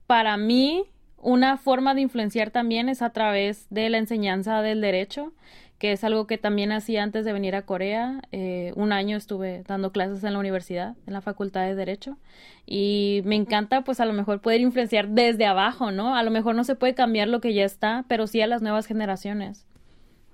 para 0.06 0.36
mí 0.36 0.84
una 1.20 1.56
forma 1.56 1.94
de 1.94 2.02
influenciar 2.02 2.50
también 2.50 2.88
es 2.88 3.02
a 3.02 3.10
través 3.10 3.66
de 3.70 3.88
la 3.90 3.98
enseñanza 3.98 4.62
del 4.62 4.80
derecho, 4.80 5.32
que 5.78 5.92
es 5.92 6.02
algo 6.02 6.26
que 6.26 6.38
también 6.38 6.72
hacía 6.72 7.02
antes 7.02 7.24
de 7.24 7.32
venir 7.32 7.54
a 7.54 7.62
Corea. 7.62 8.20
Eh, 8.32 8.72
un 8.76 8.92
año 8.92 9.16
estuve 9.16 9.62
dando 9.66 9.92
clases 9.92 10.24
en 10.24 10.32
la 10.32 10.38
universidad, 10.38 10.96
en 11.06 11.12
la 11.12 11.20
Facultad 11.20 11.66
de 11.66 11.74
Derecho, 11.74 12.18
y 12.66 13.22
me 13.24 13.36
encanta 13.36 13.82
pues 13.82 14.00
a 14.00 14.04
lo 14.04 14.12
mejor 14.12 14.40
poder 14.40 14.60
influenciar 14.60 15.08
desde 15.08 15.46
abajo, 15.46 15.90
¿no? 15.92 16.16
A 16.16 16.22
lo 16.22 16.30
mejor 16.30 16.54
no 16.54 16.64
se 16.64 16.74
puede 16.74 16.94
cambiar 16.94 17.28
lo 17.28 17.40
que 17.40 17.54
ya 17.54 17.64
está, 17.64 18.04
pero 18.08 18.26
sí 18.26 18.40
a 18.40 18.46
las 18.46 18.62
nuevas 18.62 18.86
generaciones. 18.86 19.66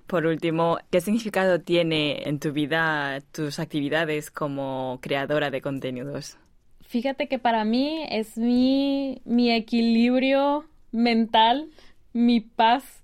Por 0.07 0.27
último, 0.27 0.79
¿qué 0.91 1.01
significado 1.01 1.61
tiene 1.61 2.29
en 2.29 2.39
tu 2.39 2.53
vida 2.53 3.21
tus 3.33 3.59
actividades 3.59 4.31
como 4.31 4.99
creadora 5.01 5.51
de 5.51 5.63
contenidos? 5.63 6.39
Fíjate 6.83 7.27
que 7.27 7.39
para 7.39 7.65
mí 7.65 8.07
es 8.11 8.37
mi, 8.37 9.23
mi 9.25 9.51
equilibrio 9.51 10.67
mental, 10.95 11.69
mi 12.13 12.41
paz, 12.41 13.03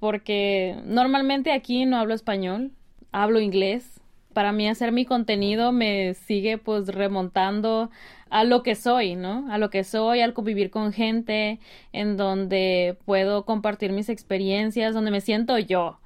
porque 0.00 0.76
normalmente 0.84 1.52
aquí 1.52 1.84
no 1.84 1.98
hablo 1.98 2.14
español, 2.14 2.72
hablo 3.12 3.40
inglés. 3.40 4.00
Para 4.32 4.52
mí 4.52 4.68
hacer 4.68 4.92
mi 4.92 5.04
contenido 5.04 5.72
me 5.72 6.14
sigue 6.14 6.58
pues 6.58 6.88
remontando 6.88 7.90
a 8.30 8.44
lo 8.44 8.62
que 8.62 8.74
soy, 8.74 9.16
¿no? 9.16 9.50
A 9.50 9.58
lo 9.58 9.70
que 9.70 9.84
soy, 9.84 10.20
al 10.20 10.34
convivir 10.34 10.70
con 10.70 10.92
gente, 10.92 11.58
en 11.92 12.16
donde 12.16 12.96
puedo 13.04 13.44
compartir 13.44 13.92
mis 13.92 14.08
experiencias, 14.08 14.94
donde 14.94 15.10
me 15.10 15.20
siento 15.20 15.58
yo 15.58 15.98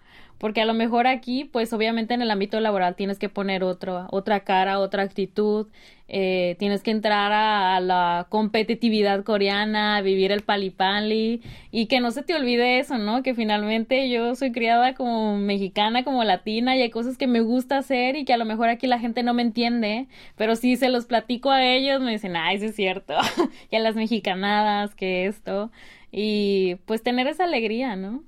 porque 0.43 0.61
a 0.61 0.65
lo 0.65 0.75
mejor 0.75 1.07
aquí, 1.07 1.45
pues 1.45 1.73
obviamente 1.73 2.15
en 2.15 2.21
el 2.21 2.29
ámbito 2.33 2.59
laboral 2.59 2.97
tienes 2.97 3.21
que 3.21 3.29
poner 3.29 3.63
otro, 3.63 4.09
otra 4.11 4.41
cara, 4.41 4.81
otra 4.81 5.05
actitud, 5.05 5.69
eh, 6.09 6.57
tienes 6.59 6.83
que 6.83 6.91
entrar 6.91 7.31
a, 7.31 7.79
la 7.79 8.27
competitividad 8.29 9.23
coreana, 9.23 9.95
a 9.95 10.03
vivir 10.03 10.33
el 10.33 10.43
palipali 10.43 11.43
y 11.71 11.87
que 11.87 12.01
no 12.01 12.11
se 12.11 12.25
te 12.25 12.35
olvide 12.35 12.81
eso, 12.81 12.99
¿no? 12.99 13.23
Que 13.23 13.37
finalmente 13.37 14.11
yo 14.11 14.35
soy 14.35 14.51
criada 14.51 14.95
como 14.95 15.39
mexicana, 15.39 16.03
como 16.03 16.25
latina 16.25 16.77
y 16.77 16.83
hay 16.83 16.91
cosas 16.91 17.17
que 17.17 17.29
me 17.29 17.41
gusta 17.41 17.79
hacer 17.79 18.17
y 18.17 18.25
que 18.25 18.33
a 18.33 18.37
lo 18.37 18.45
mejor 18.45 18.69
aquí 18.69 18.89
la 18.89 18.99
gente 18.99 19.23
no 19.23 19.35
me 19.35 19.43
entiende, 19.43 20.09
pero 20.37 20.57
si 20.57 20.75
se 20.75 20.89
los 20.89 21.07
platico 21.07 21.53
a 21.53 21.65
ellos 21.65 22.01
me 22.01 22.11
dicen, 22.11 22.35
ay, 22.35 22.57
eso 22.57 22.65
es 22.65 22.75
cierto, 22.75 23.15
a 23.73 23.79
las 23.79 23.95
mexicanadas, 23.95 24.97
que 24.97 25.27
esto, 25.27 25.71
y 26.11 26.79
pues 26.87 27.01
tener 27.05 27.29
esa 27.29 27.45
alegría, 27.45 27.95
¿no? 27.95 28.25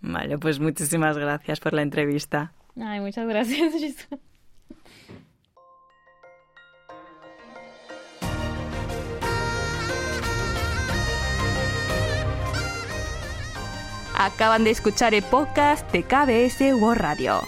Vale, 0.00 0.38
pues 0.38 0.60
muchísimas 0.60 1.18
gracias 1.18 1.60
por 1.60 1.72
la 1.72 1.82
entrevista. 1.82 2.52
Ay, 2.80 3.00
muchas 3.00 3.28
gracias, 3.28 4.06
Acaban 14.18 14.64
de 14.64 14.70
escuchar 14.70 15.14
el 15.14 15.22
podcast 15.22 15.90
de 15.92 16.02
KBS 16.02 16.60
World 16.74 17.00
Radio. 17.00 17.40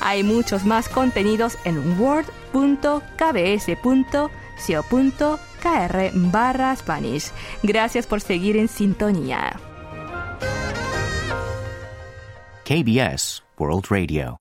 Hay 0.00 0.22
muchos 0.22 0.66
más 0.66 0.86
contenidos 0.88 1.56
en 1.64 1.98
word.kbs.co.kr 1.98 3.00
barra 6.14 6.76
Spanish. 6.76 7.32
Gracias 7.62 8.06
por 8.06 8.20
seguir 8.20 8.58
en 8.58 8.68
sintonía. 8.68 9.58
KBS 12.70 13.40
World 13.58 13.90
Radio. 13.90 14.36